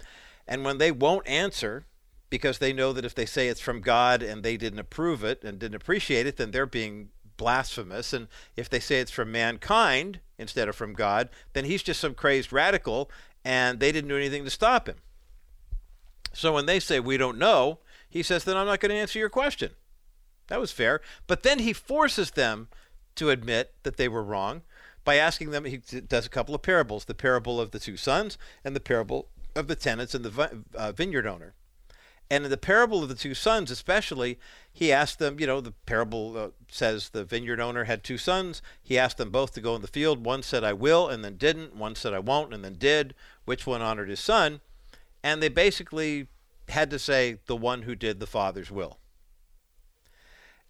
[0.47, 1.85] And when they won't answer,
[2.29, 5.43] because they know that if they say it's from God and they didn't approve it
[5.43, 8.13] and didn't appreciate it, then they're being blasphemous.
[8.13, 12.13] And if they say it's from mankind instead of from God, then he's just some
[12.13, 13.09] crazed radical
[13.43, 14.97] and they didn't do anything to stop him.
[16.33, 19.19] So when they say we don't know, he says, then I'm not going to answer
[19.19, 19.71] your question.
[20.47, 21.01] That was fair.
[21.27, 22.67] But then he forces them
[23.15, 24.61] to admit that they were wrong
[25.03, 28.37] by asking them, he does a couple of parables the parable of the two sons
[28.63, 31.53] and the parable of the tenants and the uh, vineyard owner.
[32.31, 34.37] And in the parable of the two sons, especially,
[34.71, 38.61] he asked them, you know, the parable uh, says the vineyard owner had two sons.
[38.83, 40.23] He asked them both to go in the field.
[40.23, 41.75] One said, I will, and then didn't.
[41.75, 43.15] One said, I won't, and then did.
[43.45, 44.61] Which one honored his son?
[45.23, 46.27] And they basically
[46.69, 48.99] had to say, the one who did the father's will.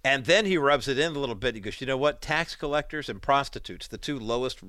[0.01, 1.55] And then he rubs it in a little bit.
[1.55, 2.21] He goes, you know what?
[2.21, 4.61] Tax collectors and prostitutes, the two lowest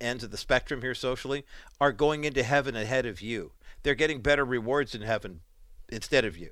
[0.00, 1.44] ends of the spectrum here socially,
[1.78, 3.52] are going into heaven ahead of you.
[3.82, 5.40] They're getting better rewards in heaven
[5.92, 6.50] instead of you.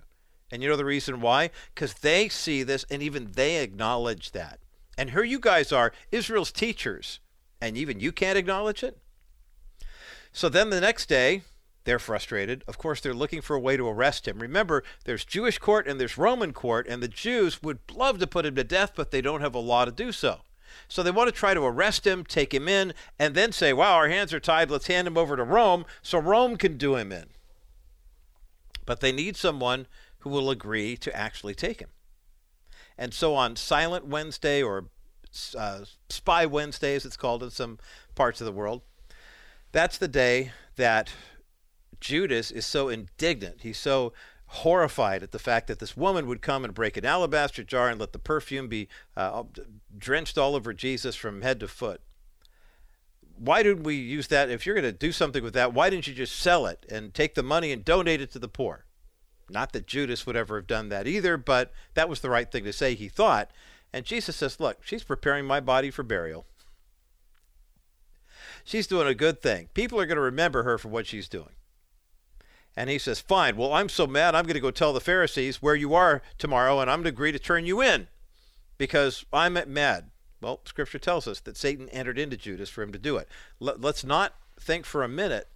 [0.51, 1.51] And you know the reason why?
[1.75, 4.59] Because they see this and even they acknowledge that.
[4.99, 7.21] And here you guys are, Israel's teachers,
[7.61, 8.99] and even you can't acknowledge it?
[10.33, 11.43] So then the next day,
[11.85, 12.63] they're frustrated.
[12.69, 14.39] Of course, they're looking for a way to arrest him.
[14.39, 18.47] Remember, there's Jewish court and there's Roman court, and the Jews would love to put
[18.47, 20.41] him to death, but they don't have a law to do so.
[20.89, 23.95] So they want to try to arrest him, take him in, and then say, wow,
[23.95, 24.71] our hands are tied.
[24.71, 27.27] Let's hand him over to Rome so Rome can do him in.
[28.91, 29.87] But they need someone
[30.19, 31.91] who will agree to actually take him.
[32.99, 34.87] And so on Silent Wednesday or
[35.57, 37.79] uh, Spy Wednesday, as it's called in some
[38.17, 38.83] parts of the world,
[39.71, 41.13] that's the day that
[42.01, 43.61] Judas is so indignant.
[43.61, 44.13] He's so
[44.47, 48.01] horrified at the fact that this woman would come and break an alabaster jar and
[48.01, 49.45] let the perfume be uh,
[49.97, 52.01] drenched all over Jesus from head to foot.
[53.43, 54.51] Why didn't we use that?
[54.51, 57.15] If you're going to do something with that, why didn't you just sell it and
[57.15, 58.85] take the money and donate it to the poor?
[59.49, 62.65] Not that Judas would ever have done that either, but that was the right thing
[62.65, 63.51] to say, he thought.
[63.95, 66.45] And Jesus says, Look, she's preparing my body for burial.
[68.63, 69.71] She's doing a good thing.
[69.73, 71.55] People are going to remember her for what she's doing.
[72.77, 75.63] And he says, Fine, well, I'm so mad, I'm going to go tell the Pharisees
[75.63, 78.09] where you are tomorrow, and I'm going to agree to turn you in
[78.77, 80.11] because I'm mad.
[80.41, 83.29] Well, Scripture tells us that Satan entered into Judas for him to do it.
[83.59, 85.49] Let's not think for a minute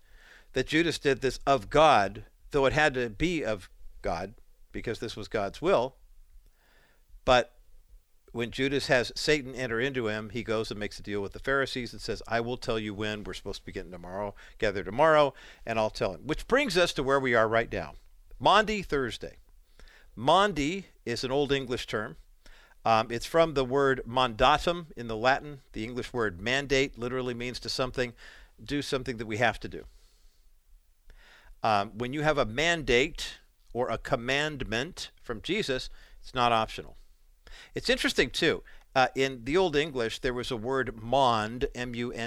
[0.52, 3.70] that Judas did this of God, though it had to be of
[4.02, 4.34] God
[4.72, 5.96] because this was God's will.
[7.24, 7.52] But
[8.32, 11.38] when Judas has Satan enter into him, he goes and makes a deal with the
[11.38, 14.82] Pharisees and says, I will tell you when we're supposed to be getting tomorrow, gather
[14.82, 15.32] tomorrow,
[15.64, 16.26] and I'll tell him.
[16.26, 17.94] Which brings us to where we are right now.
[18.38, 19.36] Maundy Thursday.
[20.16, 22.16] Maundy is an Old English term.
[22.84, 25.60] Um, it's from the word mandatum in the Latin.
[25.72, 28.12] The English word mandate literally means to something,
[28.62, 29.84] do something that we have to do.
[31.62, 33.38] Um, when you have a mandate
[33.72, 35.88] or a commandment from Jesus,
[36.20, 36.96] it's not optional.
[37.74, 38.62] It's interesting too.
[38.94, 42.20] Uh, in the Old English, there was a word maund, M-U-N-M-A-U-N-D,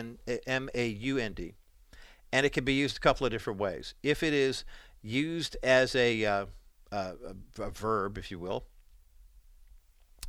[2.33, 3.93] and it can be used a couple of different ways.
[4.03, 4.65] If it is
[5.01, 6.47] used as a, uh,
[6.91, 7.13] uh,
[7.59, 8.65] a verb, if you will,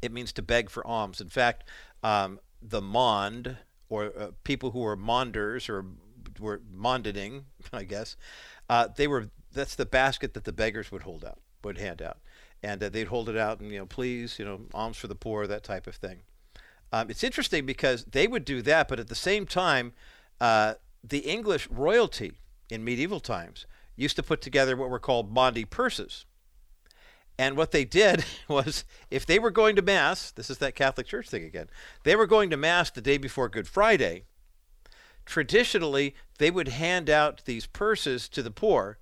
[0.03, 1.21] it means to beg for alms.
[1.21, 1.65] In fact,
[2.03, 3.57] um, the maund,
[3.89, 5.85] or uh, people who were maunders or
[6.39, 8.17] were maundening, I guess,
[8.69, 9.31] uh, they were.
[9.51, 12.19] That's the basket that the beggars would hold out, would hand out
[12.63, 15.15] and uh, they'd hold it out and you know please you know alms for the
[15.15, 16.21] poor that type of thing
[16.93, 19.93] um, it's interesting because they would do that but at the same time
[20.41, 22.33] uh, the english royalty
[22.71, 23.67] in medieval times
[23.97, 26.25] used to put together what were called maundy purses
[27.39, 31.07] and what they did was if they were going to mass this is that catholic
[31.07, 31.69] church thing again
[32.05, 34.25] they were going to mass the day before good friday
[35.25, 38.99] traditionally they would hand out these purses to the poor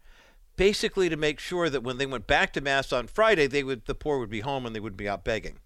[0.56, 3.84] basically to make sure that when they went back to mass on Friday, they would
[3.86, 5.58] the poor would be home and they wouldn't be out begging.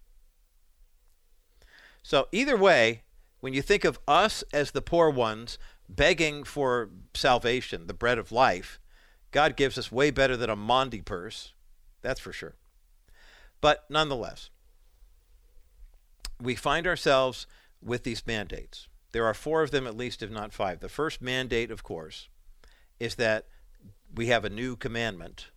[2.02, 3.02] So, either way,
[3.40, 5.58] when you think of us as the poor ones
[5.88, 8.80] begging for salvation, the bread of life,
[9.30, 11.52] God gives us way better than a Maundy purse.
[12.02, 12.56] That's for sure.
[13.60, 14.50] But nonetheless,
[16.40, 17.46] we find ourselves
[17.82, 18.88] with these mandates.
[19.12, 20.80] There are four of them, at least, if not five.
[20.80, 22.28] The first mandate, of course,
[22.98, 23.46] is that
[24.14, 25.50] we have a new commandment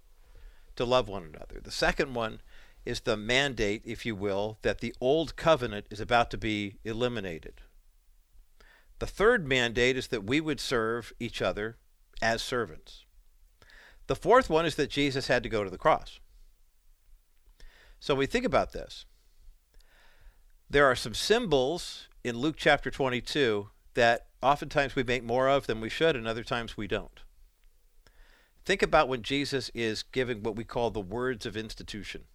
[0.75, 1.59] to love one another.
[1.61, 2.41] The second one
[2.85, 7.61] is the mandate, if you will, that the old covenant is about to be eliminated.
[8.99, 11.77] The third mandate is that we would serve each other
[12.21, 13.05] as servants.
[14.07, 16.19] The fourth one is that Jesus had to go to the cross.
[18.03, 19.05] So we think about this.
[20.69, 25.79] There are some symbols in Luke chapter 22 that oftentimes we make more of than
[25.79, 27.21] we should, and other times we don't.
[28.65, 32.25] Think about when Jesus is giving what we call the words of institution.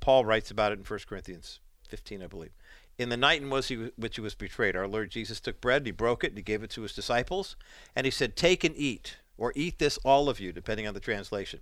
[0.00, 2.52] Paul writes about it in 1 Corinthians 15, I believe.
[2.98, 5.92] In the night in which he was betrayed, our Lord Jesus took bread, and he
[5.92, 7.56] broke it, and he gave it to his disciples,
[7.96, 11.00] and he said, Take and eat, or eat this all of you, depending on the
[11.00, 11.60] translation.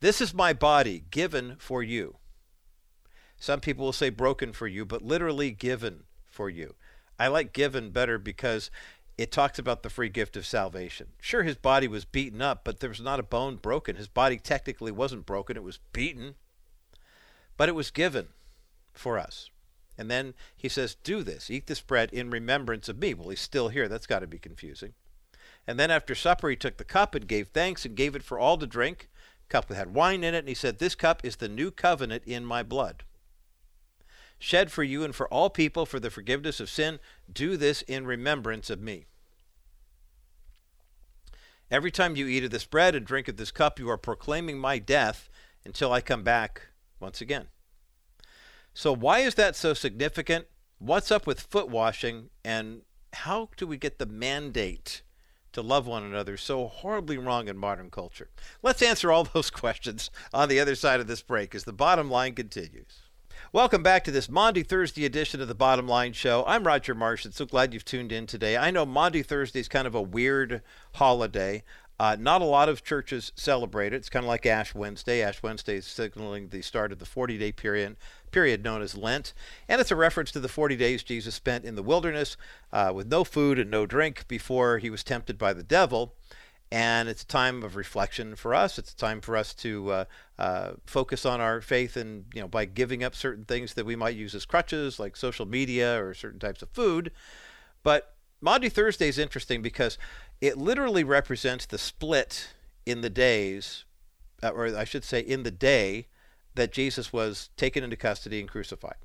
[0.00, 2.16] This is my body given for you.
[3.40, 6.74] Some people will say broken for you, but literally given for you.
[7.18, 8.70] I like given better because
[9.16, 11.08] it talks about the free gift of salvation.
[11.20, 13.96] Sure, his body was beaten up, but there was not a bone broken.
[13.96, 16.36] His body technically wasn't broken, it was beaten,
[17.56, 18.28] but it was given
[18.92, 19.50] for us.
[19.96, 23.14] And then he says, Do this, eat this bread in remembrance of me.
[23.14, 23.88] Well, he's still here.
[23.88, 24.94] That's got to be confusing.
[25.66, 28.38] And then after supper, he took the cup and gave thanks and gave it for
[28.38, 29.08] all to drink.
[29.48, 32.22] Cup that had wine in it, and he said, This cup is the new covenant
[32.26, 33.04] in my blood
[34.38, 36.98] shed for you and for all people for the forgiveness of sin.
[37.30, 39.06] Do this in remembrance of me.
[41.70, 44.58] Every time you eat of this bread and drink of this cup, you are proclaiming
[44.58, 45.28] my death
[45.64, 46.68] until I come back
[46.98, 47.48] once again.
[48.72, 50.46] So, why is that so significant?
[50.78, 52.30] What's up with foot washing?
[52.44, 52.82] And
[53.12, 55.02] how do we get the mandate
[55.52, 58.30] to love one another so horribly wrong in modern culture?
[58.62, 62.10] Let's answer all those questions on the other side of this break as the bottom
[62.10, 63.02] line continues.
[63.52, 66.44] Welcome back to this Maundy Thursday edition of the Bottom Line Show.
[66.46, 67.24] I'm Roger Marsh.
[67.24, 68.56] And so glad you've tuned in today.
[68.56, 70.60] I know Maundy Thursday is kind of a weird
[70.94, 71.62] holiday.
[72.00, 73.96] Uh, not a lot of churches celebrate it.
[73.96, 75.20] It's kind of like Ash Wednesday.
[75.20, 77.96] Ash Wednesday is signaling the start of the 40-day period,
[78.30, 79.32] period known as Lent,
[79.68, 82.36] and it's a reference to the 40 days Jesus spent in the wilderness
[82.72, 86.14] uh, with no food and no drink before he was tempted by the devil
[86.70, 88.78] and it's a time of reflection for us.
[88.78, 90.04] It's a time for us to uh,
[90.38, 93.96] uh, focus on our faith, and you know, by giving up certain things that we
[93.96, 97.10] might use as crutches, like social media or certain types of food.
[97.82, 99.98] But Maundy Thursday is interesting because
[100.40, 102.48] it literally represents the split
[102.86, 103.84] in the days,
[104.42, 106.06] uh, or I should say, in the day
[106.54, 108.96] that Jesus was taken into custody and crucified.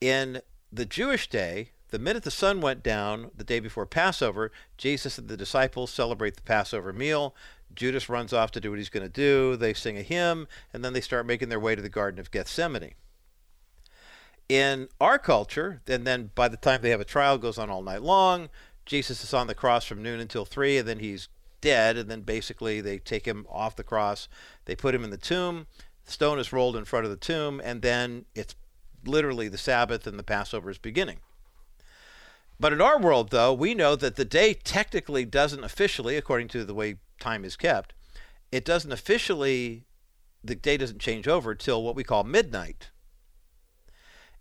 [0.00, 0.40] In
[0.72, 5.28] the Jewish day, the minute the sun went down the day before Passover, Jesus and
[5.28, 7.34] the disciples celebrate the Passover meal.
[7.74, 9.56] Judas runs off to do what he's going to do.
[9.56, 12.30] They sing a hymn, and then they start making their way to the Garden of
[12.30, 12.94] Gethsemane.
[14.48, 17.82] In our culture, and then by the time they have a trial, goes on all
[17.82, 18.48] night long.
[18.86, 21.28] Jesus is on the cross from noon until three, and then he's
[21.60, 21.96] dead.
[21.96, 24.28] And then basically they take him off the cross,
[24.66, 25.66] they put him in the tomb.
[26.04, 28.54] The stone is rolled in front of the tomb, and then it's
[29.04, 31.20] literally the Sabbath and the Passover is beginning.
[32.60, 36.64] But in our world, though, we know that the day technically doesn't officially, according to
[36.64, 37.94] the way time is kept,
[38.52, 39.84] it doesn't officially,
[40.42, 42.90] the day doesn't change over till what we call midnight.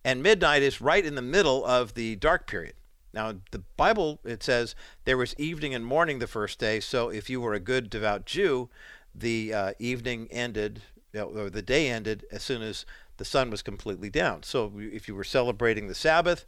[0.06, 2.76] And midnight is right in the middle of the dark period.
[3.14, 6.80] Now, the Bible, it says there was evening and morning the first day.
[6.80, 8.70] So if you were a good, devout Jew,
[9.14, 10.82] the uh, evening ended,
[11.16, 12.86] or the day ended as soon as
[13.18, 14.44] the sun was completely down.
[14.44, 16.46] So if you were celebrating the Sabbath,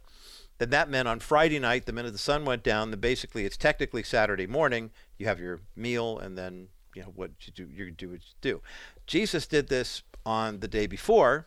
[0.58, 3.56] then that meant on Friday night, the minute the sun went down, then basically it's
[3.56, 4.90] technically Saturday morning.
[5.18, 7.68] You have your meal, and then you know what you do.
[7.72, 8.62] You do what you do.
[9.06, 11.46] Jesus did this on the day before,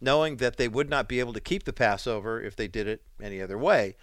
[0.00, 3.02] knowing that they would not be able to keep the Passover if they did it
[3.20, 3.96] any other way.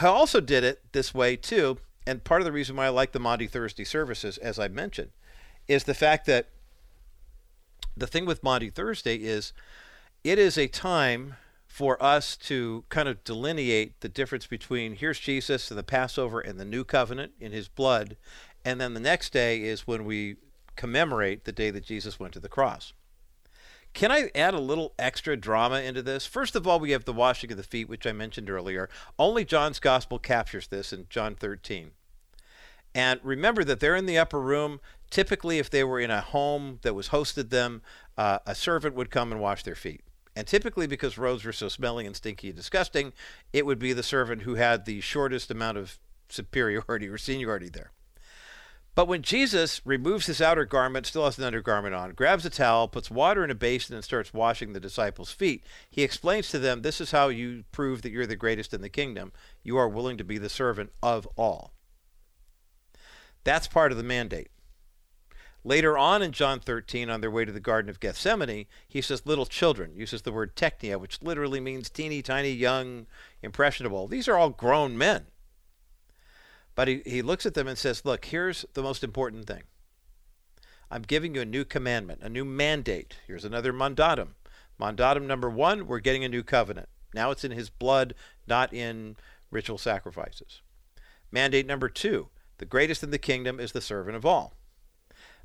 [0.00, 3.12] I also did it this way too, and part of the reason why I like
[3.12, 5.10] the Maundy Thursday services, as I mentioned,
[5.68, 6.48] is the fact that
[7.96, 9.52] the thing with Maundy Thursday is
[10.24, 11.36] it is a time
[11.66, 16.58] for us to kind of delineate the difference between here's Jesus and the Passover and
[16.58, 18.16] the new covenant in his blood.
[18.64, 20.36] And then the next day is when we
[20.76, 22.92] commemorate the day that Jesus went to the cross.
[23.94, 26.26] Can I add a little extra drama into this?
[26.26, 28.90] First of all, we have the washing of the feet, which I mentioned earlier.
[29.20, 31.92] Only John's gospel captures this in John 13.
[32.92, 34.80] And remember that they're in the upper room.
[35.10, 37.82] Typically, if they were in a home that was hosted them,
[38.18, 40.02] uh, a servant would come and wash their feet
[40.34, 43.12] And typically, because roads were so smelly and stinky and disgusting,
[43.52, 47.92] it would be the servant who had the shortest amount of superiority or seniority there.
[48.94, 52.86] But when Jesus removes his outer garment, still has an undergarment on, grabs a towel,
[52.86, 56.82] puts water in a basin, and starts washing the disciples' feet, he explains to them
[56.82, 59.32] this is how you prove that you're the greatest in the kingdom.
[59.64, 61.72] You are willing to be the servant of all.
[63.42, 64.50] That's part of the mandate.
[65.66, 69.26] Later on in John 13, on their way to the Garden of Gethsemane, he says
[69.26, 73.06] little children, uses the word teknia, which literally means teeny tiny, young,
[73.42, 74.06] impressionable.
[74.06, 75.26] These are all grown men.
[76.74, 79.62] But he, he looks at them and says, Look, here's the most important thing.
[80.90, 83.16] I'm giving you a new commandment, a new mandate.
[83.26, 84.30] Here's another mandatum.
[84.80, 86.88] Mandatum number one, we're getting a new covenant.
[87.14, 88.14] Now it's in his blood,
[88.46, 89.16] not in
[89.50, 90.62] ritual sacrifices.
[91.30, 94.54] Mandate number two, the greatest in the kingdom is the servant of all.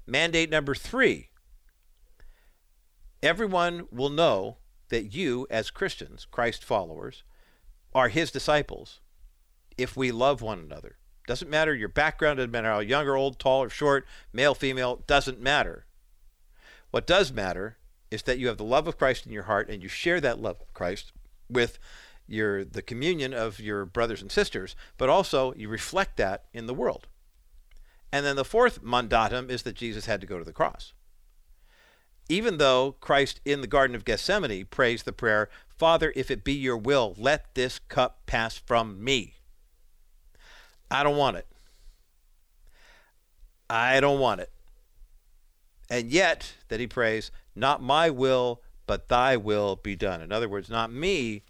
[0.06, 1.30] Mandate number three,
[3.22, 4.58] everyone will know
[4.90, 7.24] that you, as Christians, Christ followers,
[7.94, 9.00] are his disciples
[9.78, 10.99] if we love one another.
[11.30, 15.04] Doesn't matter your background, doesn't matter how young or old, tall or short, male, female,
[15.06, 15.86] doesn't matter.
[16.90, 17.78] What does matter
[18.10, 20.42] is that you have the love of Christ in your heart and you share that
[20.42, 21.12] love of Christ
[21.48, 21.78] with
[22.26, 26.74] your the communion of your brothers and sisters, but also you reflect that in the
[26.74, 27.06] world.
[28.12, 30.94] And then the fourth mandatum is that Jesus had to go to the cross.
[32.28, 36.54] Even though Christ in the Garden of Gethsemane prays the prayer, Father, if it be
[36.54, 39.36] your will, let this cup pass from me.
[40.92, 41.48] I don't want it.
[43.70, 44.52] I don't want it.
[45.90, 50.22] And yet, that he prays, not my will, but thy will be done.
[50.22, 51.44] In other words, not me.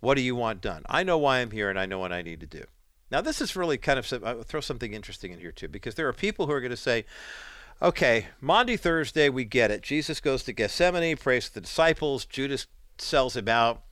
[0.00, 0.82] What do you want done?
[0.88, 2.64] I know why I'm here and I know what I need to do.
[3.10, 6.08] Now, this is really kind of, I'll throw something interesting in here too, because there
[6.08, 7.04] are people who are going to say,
[7.80, 9.82] okay, Maundy Thursday, we get it.
[9.82, 12.66] Jesus goes to Gethsemane, prays to the disciples, Judas
[12.98, 13.82] sells him out.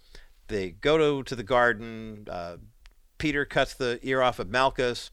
[0.48, 2.26] They go to, to the garden.
[2.30, 2.56] Uh,
[3.24, 5.10] Peter cuts the ear off of Malchus.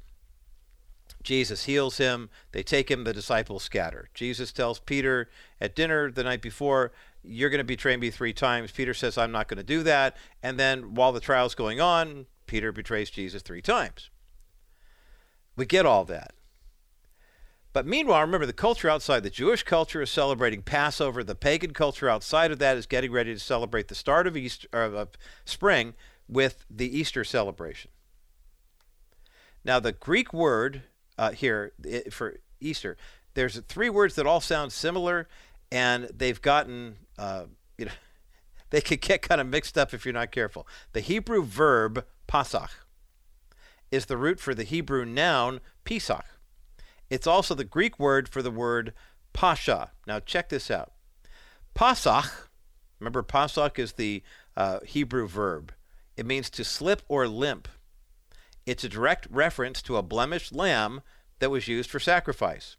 [1.23, 2.29] Jesus heals him.
[2.51, 3.05] They take him.
[3.05, 4.09] The disciples scatter.
[4.13, 5.29] Jesus tells Peter
[5.61, 6.91] at dinner the night before,
[7.23, 8.73] You're going to betray me three times.
[8.73, 10.17] Peter says, I'm not going to do that.
[10.43, 14.09] And then while the trial's going on, Peter betrays Jesus three times.
[15.55, 16.33] We get all that.
[17.71, 21.23] But meanwhile, remember the culture outside the Jewish culture is celebrating Passover.
[21.23, 24.67] The pagan culture outside of that is getting ready to celebrate the start of Easter
[24.73, 25.11] of
[25.45, 25.93] spring
[26.27, 27.89] with the Easter celebration.
[29.63, 30.83] Now, the Greek word
[31.17, 31.73] uh, here
[32.09, 32.97] for Easter,
[33.33, 35.27] there's three words that all sound similar,
[35.71, 37.45] and they've gotten, uh,
[37.77, 37.91] you know,
[38.69, 40.67] they could get kind of mixed up if you're not careful.
[40.93, 42.69] The Hebrew verb pasach
[43.91, 46.25] is the root for the Hebrew noun pesach.
[47.09, 48.93] It's also the Greek word for the word
[49.33, 49.91] pasha.
[50.07, 50.93] Now, check this out.
[51.75, 52.47] Pasach,
[52.99, 54.23] remember, pasach is the
[54.55, 55.73] uh, Hebrew verb.
[56.17, 57.67] It means to slip or limp.
[58.71, 61.01] It's a direct reference to a blemished lamb
[61.39, 62.77] that was used for sacrifice.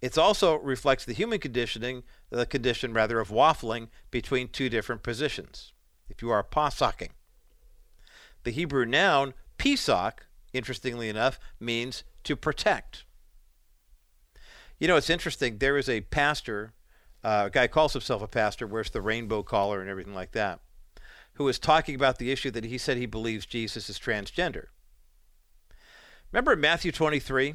[0.00, 5.74] It also reflects the human conditioning, the condition rather of waffling between two different positions.
[6.08, 7.10] If you are pasaching,
[8.44, 13.04] the Hebrew noun pesach, interestingly enough, means to protect.
[14.78, 15.58] You know, it's interesting.
[15.58, 16.72] There is a pastor,
[17.22, 20.60] uh, a guy calls himself a pastor, wears the rainbow collar and everything like that
[21.40, 24.66] who was talking about the issue that he said he believes Jesus is transgender.
[26.30, 27.54] Remember in Matthew 23?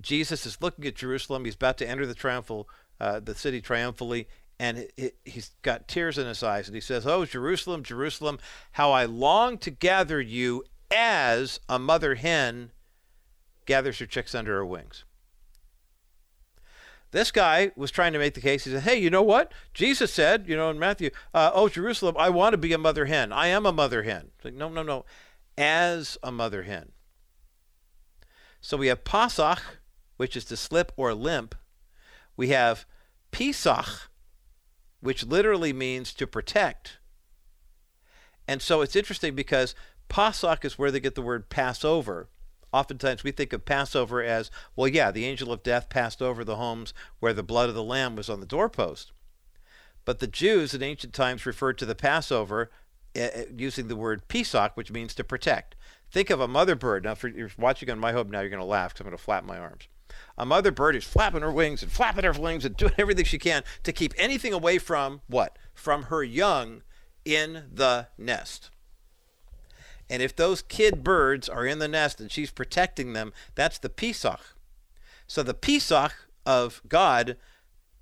[0.00, 1.44] Jesus is looking at Jerusalem.
[1.44, 2.66] He's about to enter the triumphal,
[2.98, 4.26] uh, the city triumphally,
[4.58, 6.66] and it, it, he's got tears in his eyes.
[6.66, 8.38] And he says, "Oh, Jerusalem, Jerusalem,
[8.72, 12.70] how I long to gather you as a mother hen
[13.66, 15.04] gathers her chicks under her wings."
[17.12, 18.64] This guy was trying to make the case.
[18.64, 19.52] He said, Hey, you know what?
[19.72, 23.06] Jesus said, you know, in Matthew, uh, Oh, Jerusalem, I want to be a mother
[23.06, 23.32] hen.
[23.32, 24.30] I am a mother hen.
[24.42, 25.04] Like, no, no, no.
[25.56, 26.92] As a mother hen.
[28.60, 29.60] So we have Pasach,
[30.16, 31.54] which is to slip or limp.
[32.36, 32.84] We have
[33.30, 34.10] Pesach,
[35.00, 36.98] which literally means to protect.
[38.48, 39.74] And so it's interesting because
[40.08, 42.28] Pasach is where they get the word Passover
[42.72, 46.56] oftentimes we think of Passover as, well, yeah, the angel of death passed over the
[46.56, 49.12] homes where the blood of the lamb was on the doorpost.
[50.04, 52.70] But the Jews in ancient times referred to the Passover
[53.18, 55.74] uh, using the word Pesach, which means to protect.
[56.10, 57.04] Think of a mother bird.
[57.04, 59.18] Now, if you're watching on My Hope Now, you're going to laugh because I'm going
[59.18, 59.88] to flap my arms.
[60.38, 63.38] A mother bird is flapping her wings and flapping her wings and doing everything she
[63.38, 65.58] can to keep anything away from what?
[65.74, 66.82] From her young
[67.24, 68.70] in the nest.
[70.08, 73.88] And if those kid birds are in the nest and she's protecting them, that's the
[73.88, 74.40] Pesach.
[75.26, 76.12] So the Pesach
[76.44, 77.36] of God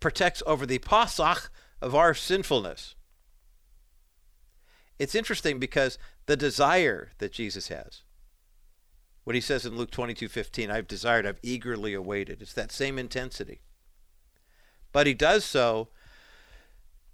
[0.00, 1.48] protects over the pasach
[1.80, 2.94] of our sinfulness.
[4.98, 8.02] It's interesting because the desire that Jesus has,
[9.24, 12.98] what he says in Luke 22 15, I've desired, I've eagerly awaited, it's that same
[12.98, 13.62] intensity.
[14.92, 15.88] But he does so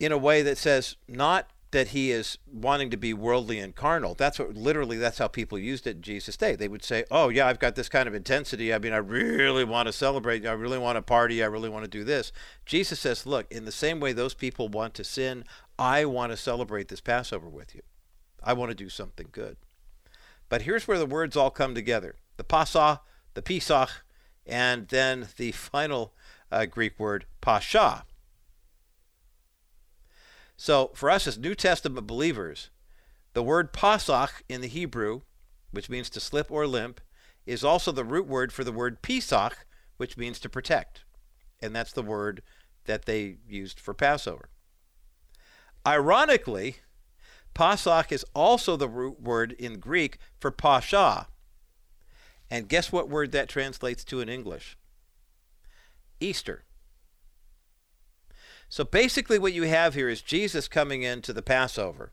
[0.00, 4.14] in a way that says, not that he is wanting to be worldly and carnal.
[4.14, 6.56] That's what literally that's how people used it in Jesus' day.
[6.56, 8.74] They would say, "Oh yeah, I've got this kind of intensity.
[8.74, 10.44] I mean, I really want to celebrate.
[10.44, 11.42] I really want to party.
[11.42, 12.32] I really want to do this."
[12.66, 15.44] Jesus says, "Look, in the same way those people want to sin,
[15.78, 17.82] I want to celebrate this Passover with you.
[18.42, 19.56] I want to do something good."
[20.48, 23.00] But here's where the words all come together: the Pasach,
[23.34, 24.04] the Pesach,
[24.44, 26.14] and then the final
[26.50, 28.04] uh, Greek word Pascha
[30.60, 32.68] so for us as New Testament believers,
[33.32, 35.22] the word pasach in the Hebrew,
[35.70, 37.00] which means to slip or limp,
[37.46, 39.64] is also the root word for the word pesach,
[39.96, 41.04] which means to protect.
[41.62, 42.42] And that's the word
[42.84, 44.50] that they used for Passover.
[45.86, 46.76] Ironically,
[47.54, 51.28] pasach is also the root word in Greek for pasha.
[52.50, 54.76] And guess what word that translates to in English?
[56.20, 56.64] Easter.
[58.70, 62.12] So basically, what you have here is Jesus coming into the Passover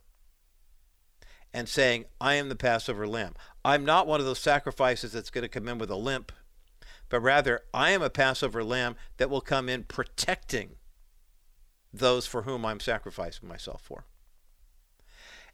[1.54, 3.36] and saying, I am the Passover lamb.
[3.64, 6.32] I'm not one of those sacrifices that's going to come in with a limp,
[7.10, 10.72] but rather, I am a Passover lamb that will come in protecting
[11.94, 14.08] those for whom I'm sacrificing myself for.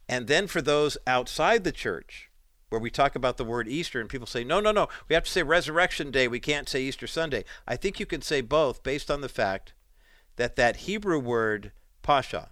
[0.08, 2.30] And then for those outside the church,
[2.70, 5.24] where we talk about the word Easter and people say, no, no, no, we have
[5.24, 6.26] to say Resurrection Day.
[6.28, 7.44] We can't say Easter Sunday.
[7.68, 9.74] I think you can say both based on the fact
[10.36, 11.72] that that Hebrew word
[12.02, 12.50] pasha,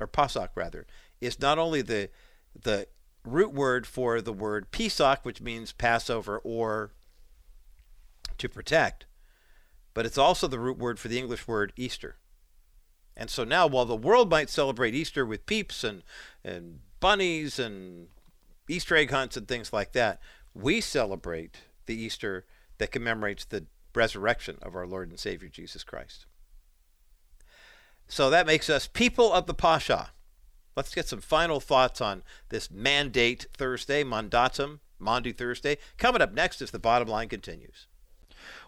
[0.00, 0.86] or pasach rather,
[1.20, 2.10] is not only the
[2.60, 2.86] the
[3.24, 6.92] root word for the word Pesach, which means Passover or
[8.38, 9.06] to protect,
[9.94, 12.16] but it's also the root word for the English word Easter.
[13.16, 16.04] And so now, while the world might celebrate Easter with peeps and,
[16.44, 18.06] and bunnies and
[18.68, 20.20] Easter egg hunts and things like that,
[20.54, 22.46] we celebrate the Easter
[22.78, 26.26] that commemorates the resurrection of our Lord and Savior Jesus Christ.
[28.08, 30.10] So that makes us people of the Pasha.
[30.74, 35.76] Let's get some final thoughts on this mandate Thursday, mandatum, Maundy Thursday.
[35.98, 37.86] Coming up next as the bottom line continues.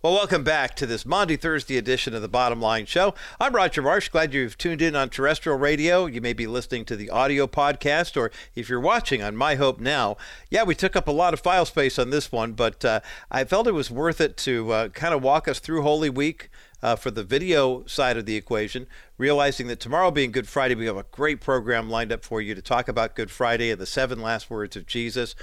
[0.00, 3.16] Well, welcome back to this Maundy Thursday edition of the Bottom Line Show.
[3.40, 4.08] I'm Roger Marsh.
[4.08, 6.06] Glad you've tuned in on terrestrial radio.
[6.06, 9.80] You may be listening to the audio podcast, or if you're watching on My Hope
[9.80, 10.16] Now.
[10.50, 13.42] Yeah, we took up a lot of file space on this one, but uh, I
[13.42, 16.48] felt it was worth it to uh, kind of walk us through Holy Week.
[16.80, 18.86] Uh, for the video side of the equation,
[19.16, 22.54] realizing that tomorrow being Good Friday, we have a great program lined up for you
[22.54, 25.34] to talk about Good Friday and the seven last words of Jesus.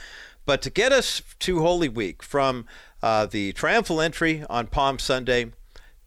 [0.46, 2.68] But to get us to Holy Week from
[3.06, 5.52] uh, the triumphal entry on Palm Sunday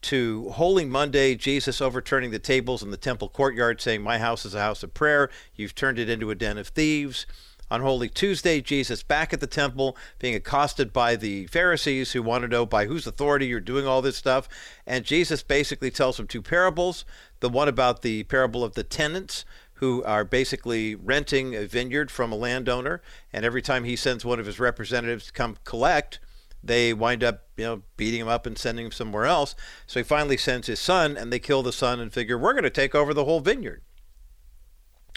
[0.00, 4.52] to Holy Monday, Jesus overturning the tables in the temple courtyard, saying, My house is
[4.52, 5.30] a house of prayer.
[5.54, 7.24] You've turned it into a den of thieves.
[7.70, 12.42] On Holy Tuesday, Jesus back at the temple, being accosted by the Pharisees who want
[12.42, 14.48] to know by whose authority you're doing all this stuff.
[14.84, 17.04] And Jesus basically tells them two parables
[17.38, 19.44] the one about the parable of the tenants,
[19.74, 23.00] who are basically renting a vineyard from a landowner,
[23.32, 26.18] and every time he sends one of his representatives to come collect,
[26.62, 29.54] they wind up, you know, beating him up and sending him somewhere else.
[29.86, 32.64] So he finally sends his son, and they kill the son and figure we're going
[32.64, 33.82] to take over the whole vineyard.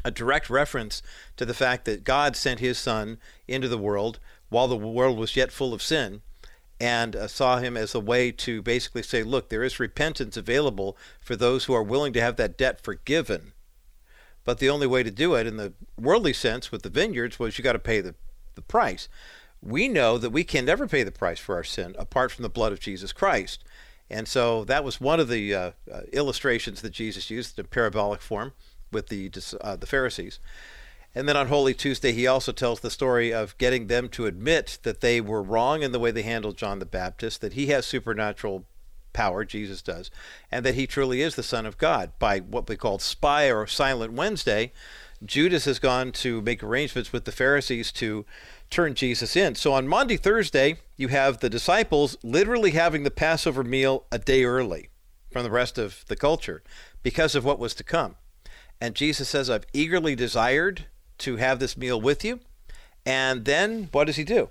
[0.03, 1.01] A direct reference
[1.37, 4.19] to the fact that God sent his son into the world
[4.49, 6.21] while the world was yet full of sin,
[6.79, 10.97] and uh, saw him as a way to basically say, look, there is repentance available
[11.21, 13.53] for those who are willing to have that debt forgiven.
[14.43, 17.57] But the only way to do it in the worldly sense with the vineyards was
[17.57, 18.15] you got to pay the,
[18.55, 19.07] the price.
[19.61, 22.49] We know that we can never pay the price for our sin apart from the
[22.49, 23.63] blood of Jesus Christ.
[24.09, 28.21] And so that was one of the uh, uh, illustrations that Jesus used in parabolic
[28.21, 28.53] form
[28.91, 29.31] with the,
[29.61, 30.39] uh, the Pharisees.
[31.13, 34.79] And then on Holy Tuesday, he also tells the story of getting them to admit
[34.83, 37.85] that they were wrong in the way they handled John the Baptist, that he has
[37.85, 38.65] supernatural
[39.13, 40.09] power, Jesus does,
[40.51, 42.11] and that he truly is the Son of God.
[42.17, 44.71] By what we call spy or silent Wednesday,
[45.23, 48.25] Judas has gone to make arrangements with the Pharisees to
[48.71, 49.53] turn Jesus in.
[49.53, 54.43] So on Maundy, Thursday, you have the disciples literally having the Passover meal a day
[54.43, 54.89] early
[55.29, 56.63] from the rest of the culture
[57.03, 58.15] because of what was to come.
[58.79, 60.85] And Jesus says, I've eagerly desired
[61.19, 62.39] to have this meal with you.
[63.05, 64.49] And then what does he do?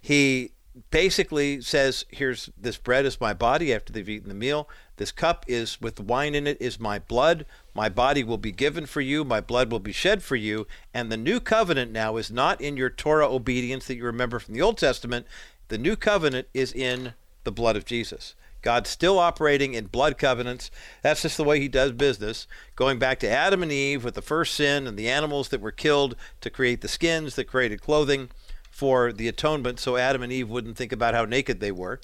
[0.00, 0.52] He
[0.90, 4.68] basically says, Here's this bread is my body after they've eaten the meal.
[4.96, 7.44] This cup is with wine in it is my blood.
[7.74, 10.66] My body will be given for you, my blood will be shed for you.
[10.94, 14.54] And the new covenant now is not in your Torah obedience that you remember from
[14.54, 15.26] the Old Testament.
[15.68, 18.34] The new covenant is in the blood of Jesus.
[18.62, 20.70] God's still operating in blood covenants.
[21.02, 22.48] That's just the way he does business.
[22.74, 25.70] Going back to Adam and Eve with the first sin and the animals that were
[25.70, 28.28] killed to create the skins that created clothing
[28.76, 31.98] for the atonement so Adam and Eve wouldn't think about how naked they were,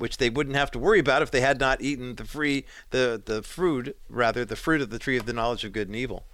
[0.00, 3.20] which they wouldn't have to worry about if they had not eaten the free the
[3.24, 6.24] the fruit rather the fruit of the tree of the knowledge of good and evil.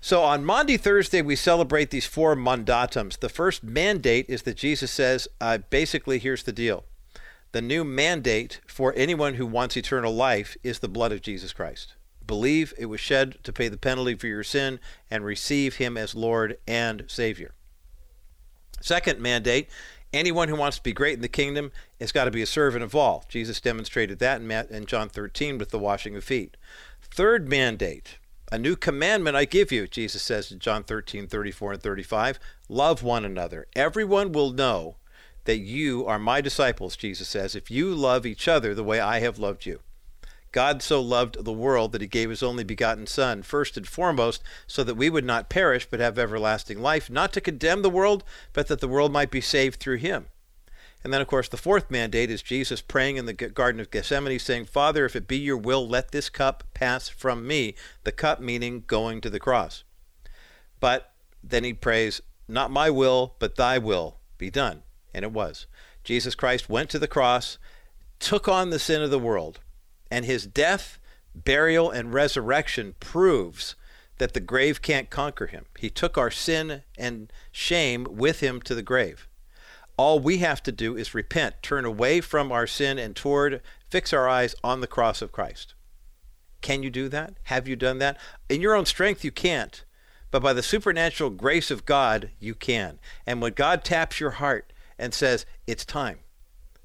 [0.00, 3.18] So on Maundy Thursday, we celebrate these four mandatums.
[3.18, 6.84] The first mandate is that Jesus says, uh, basically, here's the deal
[7.52, 11.94] the new mandate for anyone who wants eternal life is the blood of Jesus Christ.
[12.26, 14.78] Believe it was shed to pay the penalty for your sin
[15.10, 17.54] and receive him as Lord and Savior.
[18.80, 19.68] Second mandate
[20.12, 22.84] anyone who wants to be great in the kingdom has got to be a servant
[22.84, 23.24] of all.
[23.28, 26.56] Jesus demonstrated that in John 13 with the washing of feet.
[27.00, 28.18] Third mandate
[28.50, 32.40] a new commandment I give you, Jesus says in John 13, 34 and 35.
[32.70, 33.66] Love one another.
[33.76, 34.96] Everyone will know
[35.44, 39.20] that you are my disciples, Jesus says, if you love each other the way I
[39.20, 39.80] have loved you.
[40.50, 44.42] God so loved the world that he gave his only begotten Son, first and foremost,
[44.66, 48.24] so that we would not perish but have everlasting life, not to condemn the world,
[48.54, 50.26] but that the world might be saved through him.
[51.04, 54.38] And then, of course, the fourth mandate is Jesus praying in the Garden of Gethsemane,
[54.38, 57.74] saying, Father, if it be your will, let this cup pass from me.
[58.04, 59.84] The cup meaning going to the cross.
[60.80, 64.82] But then he prays, Not my will, but thy will be done.
[65.14, 65.66] And it was.
[66.02, 67.58] Jesus Christ went to the cross,
[68.18, 69.60] took on the sin of the world,
[70.10, 70.98] and his death,
[71.34, 73.76] burial, and resurrection proves
[74.18, 75.66] that the grave can't conquer him.
[75.78, 79.28] He took our sin and shame with him to the grave.
[79.98, 84.12] All we have to do is repent, turn away from our sin and toward, fix
[84.12, 85.74] our eyes on the cross of Christ.
[86.60, 87.34] Can you do that?
[87.44, 88.16] Have you done that?
[88.48, 89.84] In your own strength, you can't.
[90.30, 93.00] But by the supernatural grace of God, you can.
[93.26, 96.20] And when God taps your heart and says, It's time.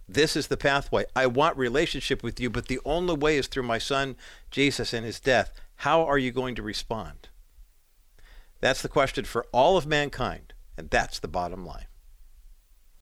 [0.09, 1.05] This is the pathway.
[1.15, 4.15] I want relationship with you, but the only way is through my son
[4.51, 5.53] Jesus and his death.
[5.77, 7.29] How are you going to respond?
[8.59, 11.85] That's the question for all of mankind, and that's the bottom line.